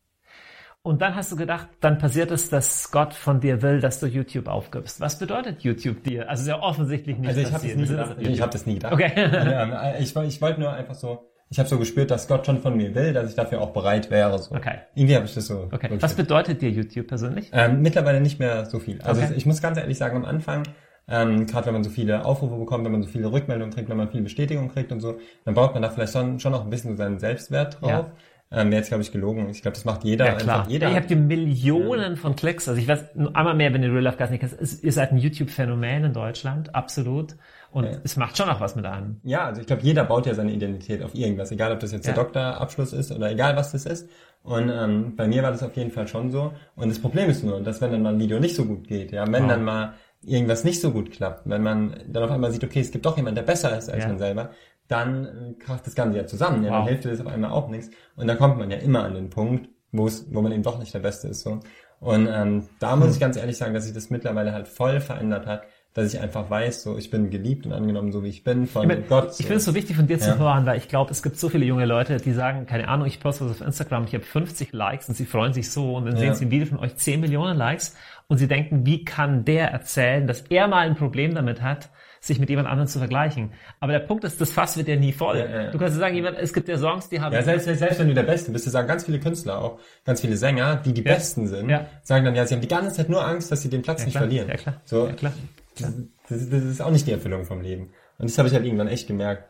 [0.82, 4.06] und dann hast du gedacht, dann passiert es, dass Gott von dir will, dass du
[4.06, 5.00] YouTube aufgibst.
[5.00, 6.28] Was bedeutet YouTube dir?
[6.28, 7.28] Also sehr offensichtlich nicht.
[7.28, 8.16] Also ich habe das nie gedacht.
[8.18, 8.92] Ich habe das nie gedacht.
[8.92, 9.12] Okay.
[9.16, 12.76] ja, ich, ich wollte nur einfach so, ich habe so gespürt, dass Gott schon von
[12.76, 14.38] mir will, dass ich dafür auch bereit wäre.
[14.38, 14.54] So.
[14.54, 14.78] Okay.
[14.94, 15.68] Irgendwie habe ich das so.
[15.70, 15.90] Okay.
[16.00, 17.50] Was bedeutet dir YouTube persönlich?
[17.52, 19.02] Ähm, mittlerweile nicht mehr so viel.
[19.02, 19.34] Also okay.
[19.36, 20.64] ich muss ganz ehrlich sagen, am Anfang
[21.08, 23.96] ähm, Gerade wenn man so viele Aufrufe bekommt, wenn man so viele Rückmeldungen kriegt, wenn
[23.96, 26.70] man viel Bestätigung kriegt und so, dann baut man da vielleicht schon, schon auch ein
[26.70, 27.90] bisschen seinen Selbstwert drauf.
[27.90, 28.12] Ja.
[28.50, 29.50] Ähm, jetzt glaube ich gelogen.
[29.50, 30.24] Ich glaube, das macht jeder.
[30.24, 30.66] Ja, klar.
[30.68, 30.88] Jeder.
[30.90, 32.66] Ihr habt die Millionen von Klicks.
[32.66, 35.18] Also ich weiß, einmal mehr, wenn ihr Real Life Guys nicht kennt, ihr seid ein
[35.18, 37.36] YouTube-Phänomen in Deutschland, absolut.
[37.70, 37.98] Und ja.
[38.02, 39.20] es macht schon auch was mit einem.
[39.22, 42.06] Ja, also ich glaube, jeder baut ja seine Identität auf irgendwas, egal ob das jetzt
[42.06, 42.14] ja.
[42.14, 44.08] der Doktorabschluss ist oder egal was das ist.
[44.42, 46.52] Und ähm, bei mir war das auf jeden Fall schon so.
[46.74, 49.12] Und das Problem ist nur, dass wenn dann mal ein Video nicht so gut geht,
[49.12, 49.50] ja, wenn wow.
[49.50, 49.92] dann mal
[50.22, 53.16] irgendwas nicht so gut klappt, wenn man dann auf einmal sieht, okay, es gibt doch
[53.16, 54.08] jemand, der besser ist als ja.
[54.08, 54.50] man selber,
[54.88, 56.64] dann äh, kracht das Ganze ja zusammen.
[56.64, 56.78] Ja, wow.
[56.78, 57.90] dann hilft dir das auf einmal auch nichts.
[58.16, 60.78] Und dann kommt man ja immer an den Punkt, wo es, wo man eben doch
[60.78, 61.42] nicht der Beste ist.
[61.42, 61.60] So.
[62.00, 63.14] Und ähm, da muss hm.
[63.14, 65.62] ich ganz ehrlich sagen, dass sich das mittlerweile halt voll verändert hat,
[65.94, 68.82] dass ich einfach weiß, so ich bin geliebt und angenommen, so wie ich bin von
[68.82, 69.30] ich mein, Gott.
[69.38, 70.22] Ich finde es so wichtig von dir Ja.
[70.22, 73.06] zu hören, weil ich glaube, es gibt so viele junge Leute, die sagen, keine Ahnung,
[73.06, 76.06] ich poste was auf Instagram, ich habe 50 Likes und sie freuen sich so und
[76.06, 76.20] dann Ja.
[76.20, 77.96] sehen sie ein Video von euch 10 Millionen Likes
[78.28, 81.88] und sie denken, wie kann der erzählen, dass er mal ein Problem damit hat,
[82.20, 83.52] sich mit jemand anderem zu vergleichen.
[83.80, 85.38] Aber der Punkt ist, das Fass wird ja nie voll.
[85.38, 85.70] Ja, ja.
[85.70, 88.14] Du kannst sagen, jemand, es gibt ja Songs, die haben Ja, selbst, selbst wenn du
[88.14, 91.14] der Beste bist, das sagen ganz viele Künstler auch, ganz viele Sänger, die die Ja.
[91.14, 91.70] Besten sind,
[92.02, 94.16] sagen dann, ja, sie haben die ganze Zeit nur Angst, dass sie den Platz nicht
[94.16, 94.48] verlieren.
[94.48, 94.80] Ja, klar.
[94.84, 95.32] So, Ja, klar.
[95.78, 95.92] Das,
[96.28, 97.92] das, das ist auch nicht die Erfüllung vom Leben.
[98.18, 99.44] Und das habe ich halt irgendwann echt gemerkt.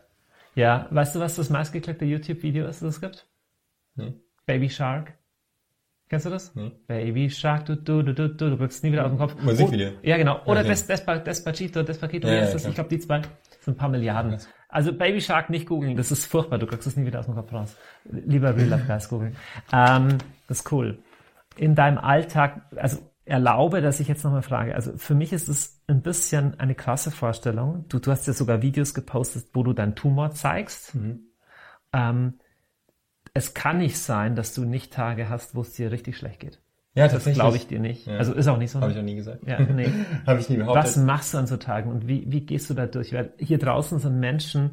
[0.55, 3.27] Ja, weißt du, was das meistgeklickte YouTube-Video ist, das es gibt?
[3.95, 4.13] Nee.
[4.45, 5.15] Baby Shark.
[6.09, 6.55] Kennst du das?
[6.55, 6.73] Nee.
[6.87, 9.35] Baby Shark, du, du, du, du, du, du kriegst nie wieder aus dem Kopf.
[9.43, 9.91] Musikvideo.
[9.91, 10.41] Oh, ja, genau.
[10.47, 10.69] Oder Okay.
[10.69, 12.65] Des, Despa, Despacito, Despacito, Ja, ja, das?
[12.65, 13.21] Ich glaube, die zwei
[13.61, 14.39] sind ein paar Milliarden.
[14.71, 17.35] Also Baby Shark nicht googeln, das ist furchtbar, du kriegst es nie wieder aus dem
[17.35, 17.77] Kopf raus.
[18.05, 19.37] Lieber Real Life Guys googeln.
[19.73, 20.99] Ähm, das ist cool.
[21.57, 24.75] In deinem Alltag, also erlaube, dass ich jetzt nochmal frage.
[24.75, 27.85] Also für mich ist es ein bisschen eine krasse Vorstellung.
[27.89, 30.95] Du, du hast ja sogar Videos gepostet, wo du deinen Tumor zeigst.
[30.95, 31.21] Mhm.
[31.93, 32.35] Ähm,
[33.35, 36.61] es kann nicht sein, dass du nicht Tage hast, wo es dir richtig schlecht geht.
[36.95, 37.41] Ja, Das tatsächlich.
[37.41, 38.07] glaube ich dir nicht.
[38.07, 38.17] Ja.
[38.17, 38.81] Also ist auch nicht so.
[38.81, 39.47] Habe ich auch nie gesagt.
[39.47, 39.89] Ja, nee.
[40.27, 40.85] habe ich nie behauptet.
[40.85, 43.13] Was machst du an so Tagen und wie, wie gehst du da durch?
[43.13, 44.71] Weil hier draußen sind Menschen,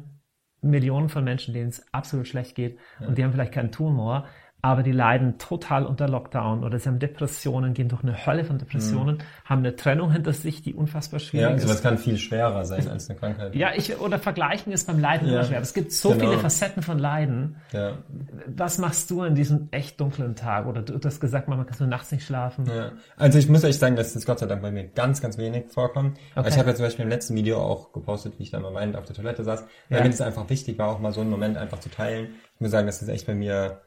[0.60, 4.26] Millionen von Menschen, denen es absolut schlecht geht und die haben vielleicht keinen Tumor,
[4.62, 8.58] aber die leiden total unter Lockdown oder sie haben Depressionen, gehen durch eine Hölle von
[8.58, 11.62] Depressionen, haben eine Trennung hinter sich, die unfassbar schwierig ja, ist.
[11.62, 13.54] sowas kann viel schwerer sein als eine Krankheit.
[13.54, 15.34] Ja, ich, oder vergleichen ist beim Leiden Ja.
[15.34, 15.60] immer schwer.
[15.60, 16.24] Es gibt so Genau.
[16.24, 17.56] viele Facetten von Leiden.
[17.72, 17.98] Ja.
[18.48, 20.66] Was machst du an diesem echt dunklen Tag?
[20.66, 22.66] Oder du, hast gesagt, Mama, kannst du nachts nicht schlafen?
[22.66, 22.90] Ja.
[23.16, 25.66] Also ich muss euch sagen, dass das Gott sei Dank bei mir ganz, ganz wenig
[25.68, 26.18] vorkommt.
[26.34, 26.48] Okay.
[26.48, 28.96] Ich habe ja zum Beispiel im letzten Video auch gepostet, wie ich da mal weinend
[28.96, 30.04] auf der Toilette saß, weil Ja.
[30.04, 32.30] mir das einfach wichtig war, auch mal so einen Moment einfach zu teilen.
[32.56, 33.80] Ich muss sagen, das echt bei mir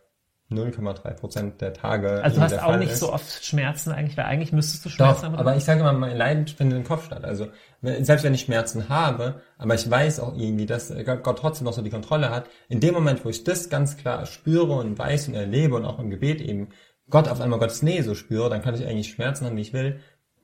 [0.52, 3.00] 0,3 Prozent der Tage Also du hast auch Fall nicht ist.
[3.00, 5.36] so oft Schmerzen eigentlich, weil eigentlich müsstest du Schmerzen Doch, haben.
[5.36, 7.24] aber ich sage immer, mein Leiden findet im Kopf statt.
[7.24, 7.50] Also
[7.84, 11.82] selbst wenn ich Schmerzen habe, aber ich weiß auch irgendwie, dass Gott trotzdem noch so
[11.84, 12.46] die Kontrolle hat.
[12.68, 16.00] In dem Moment, wo ich das ganz klar spüre und weiß und erlebe und auch
[16.00, 16.70] im Gebet eben
[17.12, 19.74] Gott auf einmal Gottes Nähe so spüre, dann kann ich eigentlich Schmerzen haben, wie ich
[19.74, 20.00] will.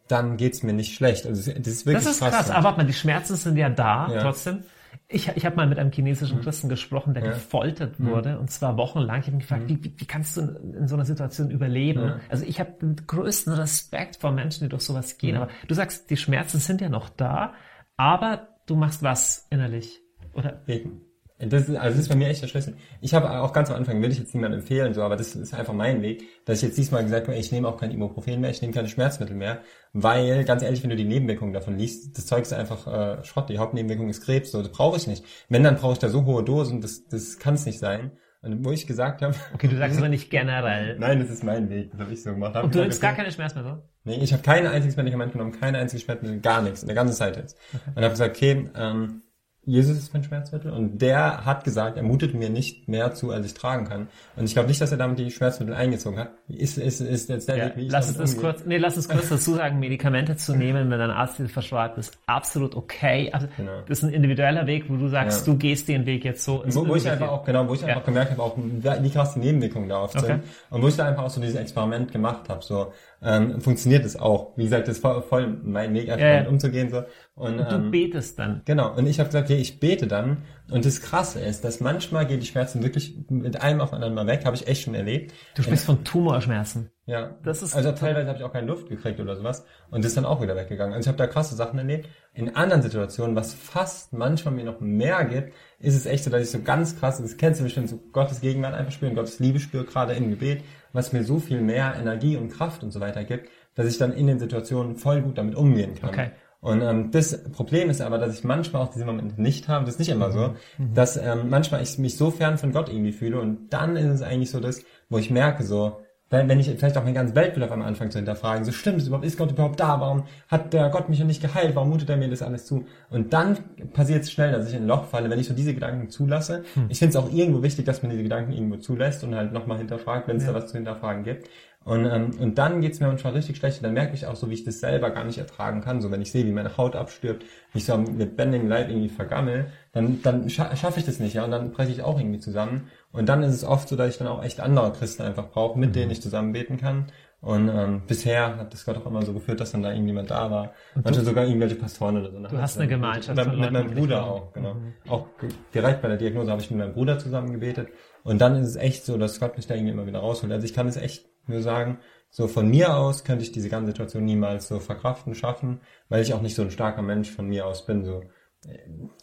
[0.08, 1.26] Dann geht's mir nicht schlecht.
[1.26, 4.08] Also das ist wirklich Das ist krass, aber warte mal, die Schmerzen sind ja da,
[4.12, 4.22] Ja.
[4.22, 4.64] trotzdem.
[5.08, 7.30] Ich, ich habe mal mit einem chinesischen Christen gesprochen, der Ja.
[7.32, 9.20] gefoltert wurde, und zwar wochenlang.
[9.20, 12.02] Ich habe mich gefragt, wie, wie, wie kannst du in, in so einer Situation überleben?
[12.04, 12.20] Ja.
[12.30, 15.36] Also ich habe den größten Respekt vor Menschen, die durch sowas gehen.
[15.36, 17.54] Aber du sagst, die Schmerzen sind ja noch da,
[17.98, 20.02] aber du machst was innerlich.
[20.34, 21.02] Oder Beten.
[21.38, 22.76] Das ist, also das ist bei mir echt der Schlüssel.
[23.02, 25.54] Ich habe auch ganz am Anfang, will ich jetzt niemandem empfehlen, so, aber das ist
[25.54, 28.52] einfach mein Weg, dass ich jetzt diesmal gesagt habe, ich nehme auch kein Ibuprofen mehr,
[28.52, 29.62] ich nehme keine Schmerzmittel mehr,
[29.92, 33.50] weil, ganz ehrlich, wenn du die Nebenwirkungen davon liest, das Zeug ist einfach äh, Schrott,
[33.50, 35.26] die Hauptnebenwirkung ist Krebs, so, das brauche ich nicht.
[35.50, 38.12] Wenn, dann brauche ich da so hohe Dosen, das, das kann es nicht sein.
[38.42, 40.98] Und wo ich gesagt habe, okay, du sagst aber nicht generell.
[41.00, 42.54] nein, das ist mein Weg, das habe ich so gemacht.
[42.56, 43.84] Hab Und du nimmst gar keine Schmerzmittel?
[44.06, 47.16] Nee, ich habe kein einziges Medikament genommen, keine einzige Schmerzmittel, gar nichts, in der ganzen
[47.16, 47.58] Zeit jetzt.
[47.88, 49.24] Und habe gesagt, okay, ähm,
[49.66, 53.46] Jesus ist mein Schmerzmittel und der hat gesagt, er mutet mir nicht mehr zu, als
[53.46, 54.08] ich tragen kann.
[54.36, 56.30] Und ich glaube nicht, dass er damit die Schmerzmittel eingezogen hat.
[56.48, 58.52] Ist, ist, ist jetzt der Ja, Weg, wie ich lass uns damit umgehe.
[58.52, 61.98] kurz, nee, lass uns kurz dazu sagen, Medikamente zu nehmen, wenn dein Arzt dir verschreibt,
[61.98, 63.30] ist absolut okay.
[63.34, 63.72] Also, Genau.
[63.88, 65.54] Das ist ein individueller Weg, wo du sagst, Ja.
[65.54, 66.64] du gehst den Weg jetzt so.
[66.68, 67.88] Wo, wo ich einfach auch, genau, wo ich Ja.
[67.88, 70.26] einfach gemerkt habe, auch wie krass die Nebenwirkungen da oft Okay.
[70.28, 70.44] sind.
[70.70, 72.94] Und wo ich da einfach auch so dieses Experiment gemacht habe, so,
[73.26, 74.56] ähm, funktioniert es auch.
[74.56, 77.04] Wie gesagt, das ist voll, voll mein Weg, einfach damit umzugehen, so.
[77.34, 78.62] Und, Und du ähm, betest dann.
[78.66, 80.44] Genau, und ich habe gesagt, okay, ich bete dann.
[80.72, 84.26] Und das Krasse ist, dass manchmal gehen die Schmerzen wirklich mit einem auf anderen mal
[84.28, 85.34] weg, habe ich echt schon erlebt.
[85.56, 86.92] Du sprichst von Tumorschmerzen.
[87.08, 90.10] Ja, Das ist- also teilweise habe ich auch keine Luft gekriegt oder sowas und das
[90.12, 90.94] ist dann auch wieder weggegangen.
[90.96, 92.10] Also ich habe da krasse Sachen erlebt.
[92.34, 96.42] In anderen Situationen, was fast manchmal mir noch mehr gibt, ist es echt so, dass
[96.42, 99.60] ich so ganz krass, das kennst du bestimmt, so Gottes Gegenwart einfach spüren, Gottes Liebe
[99.60, 100.64] spüre, gerade im Gebet,
[100.96, 104.14] was mir so viel mehr Energie und Kraft und so weiter gibt, dass ich dann
[104.14, 106.10] in den Situationen voll gut damit umgehen kann.
[106.10, 106.32] Okay.
[106.62, 109.96] Und ähm, das Problem ist aber, dass ich manchmal auch diese Momente nicht habe, das
[109.96, 110.56] ist nicht immer so,
[110.96, 114.22] dass ähm, manchmal ich mich so fern von Gott irgendwie fühle und dann ist es
[114.24, 116.00] eigentlich so das, wo ich merke so,
[116.36, 119.00] wenn, wenn ich vielleicht auch mein ganzes Weltbild auf einmal anfange zu hinterfragen, so stimmt
[119.00, 121.90] es überhaupt, ist Gott überhaupt da, warum hat der Gott mich ja nicht geheilt, warum
[121.90, 122.86] mutet er mir das alles zu?
[123.10, 123.58] Und dann
[123.94, 126.64] passiert es schnell, dass ich in ein Loch falle, wenn ich so diese Gedanken zulasse.
[126.90, 129.78] Ich finde es auch irgendwo wichtig, dass man diese Gedanken irgendwo zulässt und halt nochmal
[129.78, 131.50] hinterfragt, wenn es da was zu hinterfragen gibt.
[131.86, 133.78] Und, ähm, und dann geht's mir manchmal richtig schlecht.
[133.78, 136.02] Und dann merke ich auch so, wie ich das selber gar nicht ertragen kann.
[136.02, 139.08] So, wenn ich sehe, wie meine Haut abstirbt, wie ich so am lebendigen Leib irgendwie
[139.08, 141.46] vergammel, dann, dann scha schaffe ich das nicht, ja.
[141.46, 142.88] Und dann breche ich auch irgendwie zusammen.
[143.16, 145.80] Und dann ist es oft so, dass ich dann auch echt andere Christen einfach brauche,
[145.80, 147.08] mit denen ich zusammen beten kann.
[147.42, 150.50] Und ähm, bisher hat das Gott auch immer so geführt, dass dann da irgendjemand da
[150.50, 150.74] war.
[150.96, 152.40] Manchmal sogar irgendwelche Pastoren oder so.
[152.40, 154.76] Du hast eine Gemeinschaft Mit, mit meinem Bruder auch, genau.
[155.08, 157.90] Auch ge- direkt bei der Diagnose habe ich mit meinem Bruder zusammen gebetet.
[158.24, 160.52] Und dann ist es echt so, dass Gott mich da irgendwie immer wieder rausholt.
[160.52, 162.00] Also ich kann es echt nur sagen,
[162.32, 166.34] so von mir aus könnte ich diese ganze Situation niemals so verkraften, schaffen, weil ich
[166.34, 168.04] auch nicht so ein starker Mensch von mir aus bin.
[168.04, 168.24] So,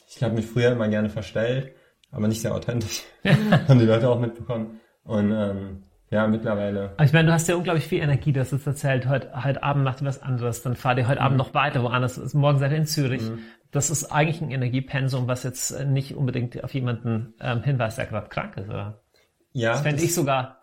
[0.06, 1.72] ich habe mich früher immer gerne verstellt,
[2.12, 3.02] aber nicht sehr authentisch.
[3.24, 4.80] Haben die Leute auch mitbekommen.
[5.04, 6.90] Und ähm, ja, mittlerweile.
[6.96, 9.62] Aber ich meine, du hast ja unglaublich viel Energie, du hast es erzählt, heute, heute
[9.62, 11.26] Abend macht ihr was anderes, dann fahrt ihr heute mhm.
[11.26, 13.22] Abend noch weiter woanders, morgen seid ihr in Zürich.
[13.22, 13.38] Mhm.
[13.70, 18.28] Das ist eigentlich ein Energiepensum, was jetzt nicht unbedingt auf jemanden ähm, hinweist, der gerade
[18.28, 19.00] krank ist, oder?
[19.52, 19.72] Ja.
[19.72, 20.58] Das fände ich sogar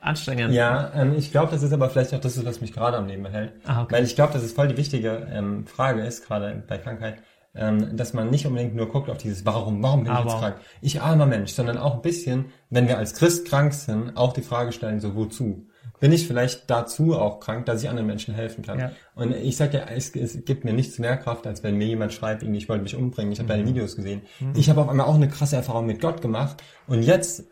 [0.00, 0.54] anstrengend.
[0.54, 3.26] Ja, ähm, ich glaube, das ist aber vielleicht auch das, was mich gerade am Leben
[3.26, 3.52] hält.
[3.66, 3.96] Ah, okay.
[3.96, 7.22] Weil ich glaube, dass es voll die wichtige ähm, Frage ist, gerade bei Krankheit,
[7.58, 10.40] ähm, dass man nicht unbedingt nur guckt auf dieses Warum, warum bin ich aber jetzt
[10.40, 10.56] krank?
[10.80, 14.42] Ich armer Mensch, sondern auch ein bisschen, wenn wir als Christ krank sind, auch die
[14.42, 15.66] Frage stellen, so wozu?
[16.00, 18.78] Bin ich vielleicht dazu auch krank, dass ich anderen Menschen helfen kann?
[18.78, 18.92] Ja.
[19.14, 22.12] Und ich sage ja, es, es, gibt mir nichts mehr Kraft, als wenn mir jemand
[22.12, 23.58] schreibt, irgendwie, ich wollte mich umbringen, ich habe mhm.
[23.58, 24.22] deine Videos gesehen.
[24.38, 24.52] Mhm.
[24.54, 27.44] Ich habe auf einmal auch eine krasse Erfahrung mit Gott gemacht und jetzt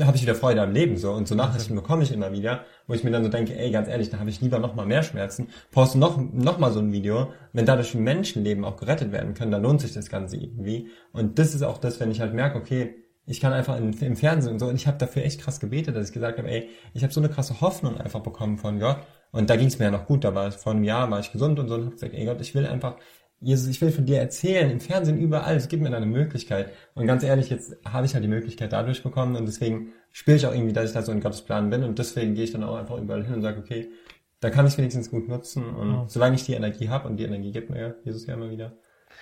[0.00, 1.78] habe ich wieder Freude am Leben so und so Nachrichten mhm.
[1.78, 4.30] bekomme ich immer wieder, wo ich mir dann so denke, ey, ganz ehrlich, da habe
[4.30, 5.48] ich lieber noch mal mehr Schmerzen.
[5.70, 9.62] Poste noch noch mal so ein Video, wenn dadurch Menschenleben auch gerettet werden können, dann
[9.62, 10.88] lohnt sich das Ganze irgendwie.
[11.12, 12.94] Und das ist auch das, wenn ich halt merke, okay,
[13.26, 15.96] ich kann einfach im, im Fernsehen und so und ich habe dafür echt krass gebetet,
[15.96, 18.98] dass ich gesagt habe, ey, ich habe so eine krasse Hoffnung einfach bekommen von Gott
[19.32, 21.32] und da ging es mir ja noch gut, da war vor einem Jahr war ich
[21.32, 22.96] gesund und so und habe gesagt, ey Gott, ich will einfach
[23.40, 26.72] Jesus, ich will von dir erzählen, im Fernsehen, überall, es gibt mir eine Möglichkeit.
[26.94, 30.46] Und ganz ehrlich, jetzt habe ich halt die Möglichkeit dadurch bekommen und deswegen spüre ich
[30.46, 32.64] auch irgendwie, dass ich da so in Gottes Plan bin und deswegen gehe ich dann
[32.64, 33.90] auch einfach überall hin und sage, okay,
[34.40, 36.04] da kann ich wenigstens gut nutzen und oh.
[36.08, 38.76] solange ich die Energie habe und die Energie gibt mir Jesus ja immer wieder,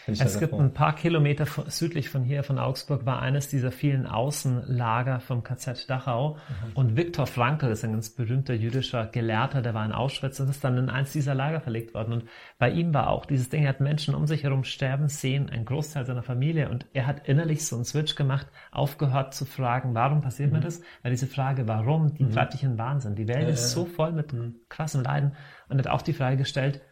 [0.06, 5.20] es gibt ein paar Kilometer südlich von hier, von Augsburg, war eines dieser vielen Außenlager
[5.20, 6.34] vom KZ Dachau.
[6.34, 6.72] Mhm.
[6.74, 10.62] Und Viktor Frankl ist ein ganz berühmter jüdischer Gelehrter, der war in Auschwitz und ist
[10.62, 12.12] dann in eins dieser Lager verlegt worden.
[12.12, 12.24] Und
[12.58, 15.64] bei ihm war auch dieses Ding, er hat Menschen um sich herum sterben sehen, ein
[15.64, 16.68] Großteil seiner Familie.
[16.68, 20.58] Und er hat innerlich so einen Switch gemacht, aufgehört zu fragen, warum passiert mhm.
[20.58, 20.82] mir das?
[21.02, 22.32] Weil diese Frage, warum, die mhm.
[22.32, 23.14] treibt dich in Wahnsinn.
[23.14, 24.56] Die Welt ja, ist so voll mit mhm.
[24.68, 25.32] krassem Leiden.
[25.68, 26.82] Und hat auch die Frage gestellt,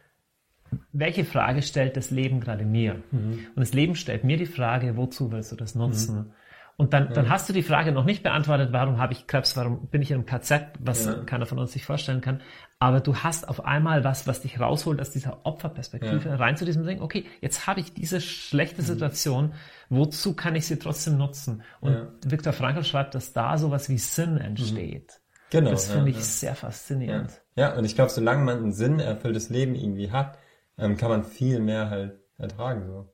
[0.91, 3.01] welche Frage stellt das Leben gerade mir?
[3.11, 3.47] Mhm.
[3.55, 6.15] Und das Leben stellt mir die Frage, wozu willst du das nutzen?
[6.15, 6.31] Mhm.
[6.75, 9.87] Und dann, dann hast du die Frage noch nicht beantwortet, warum habe ich Krebs, warum
[9.87, 11.13] bin ich in einem KZ, was ja.
[11.23, 12.41] keiner von uns sich vorstellen kann.
[12.79, 16.35] Aber du hast auf einmal was, was dich rausholt aus dieser Opferperspektive ja.
[16.35, 18.87] rein zu diesem Ding, okay, jetzt habe ich diese schlechte mhm.
[18.87, 19.53] Situation,
[19.89, 21.61] wozu kann ich sie trotzdem nutzen?
[21.79, 22.07] Und ja.
[22.25, 25.19] Viktor Frankl schreibt, dass da sowas wie Sinn entsteht.
[25.19, 25.23] Mhm.
[25.51, 25.69] Genau.
[25.69, 27.43] Das finde ich sehr faszinierend.
[27.55, 30.39] Ja, und ich glaube, solange man ein Sinn erfülltes Leben irgendwie hat,
[30.77, 32.85] ähm, kann man viel mehr halt ertragen.
[32.87, 33.05] So.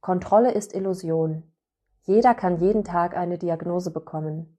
[0.00, 1.42] Kontrolle ist Illusion.
[2.02, 4.58] Jeder kann jeden Tag eine Diagnose bekommen.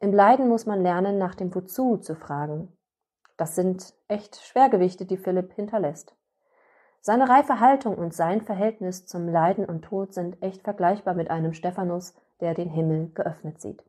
[0.00, 2.76] Im Leiden muss man lernen, nach dem Wozu zu fragen.
[3.36, 6.14] Das sind echt Schwergewichte, die Philipp hinterlässt.
[7.00, 11.52] Seine reife Haltung und sein Verhältnis zum Leiden und Tod sind echt vergleichbar mit einem
[11.52, 13.82] Stephanus, der den Himmel geöffnet sieht.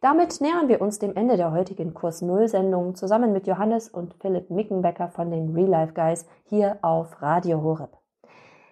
[0.00, 4.14] Damit nähern wir uns dem Ende der heutigen Kurs Null Sendung zusammen mit Johannes und
[4.20, 7.96] Philipp Mickenbecker von den Real Life Guys hier auf Radio Horeb.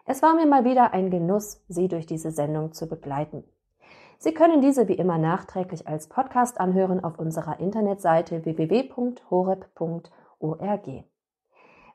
[0.07, 3.43] Es war mir mal wieder ein Genuss, Sie durch diese Sendung zu begleiten.
[4.19, 10.05] Sie können diese wie immer nachträglich als Podcast anhören auf unserer Internetseite www.horeb.org.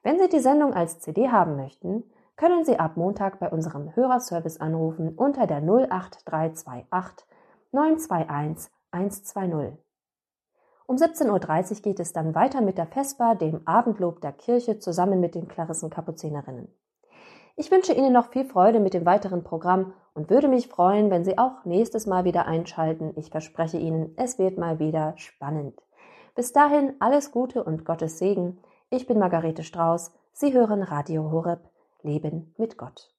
[0.03, 2.03] Wenn Sie die Sendung als CD haben möchten,
[2.35, 7.27] können Sie ab Montag bei unserem Hörerservice anrufen unter der 08328
[7.71, 9.77] 921 120.
[10.87, 15.19] Um 17.30 Uhr geht es dann weiter mit der Vesper, dem Abendlob der Kirche, zusammen
[15.19, 16.67] mit den Klarissenkapuzinerinnen.
[17.55, 21.23] Ich wünsche Ihnen noch viel Freude mit dem weiteren Programm und würde mich freuen, wenn
[21.23, 23.13] Sie auch nächstes Mal wieder einschalten.
[23.17, 25.79] Ich verspreche Ihnen, es wird mal wieder spannend.
[26.35, 28.59] Bis dahin alles Gute und Gottes Segen.
[28.89, 30.11] Ich bin Margarete Strauß.
[30.31, 31.69] Sie hören Radio Horeb.
[32.01, 33.13] Leben mit Gott.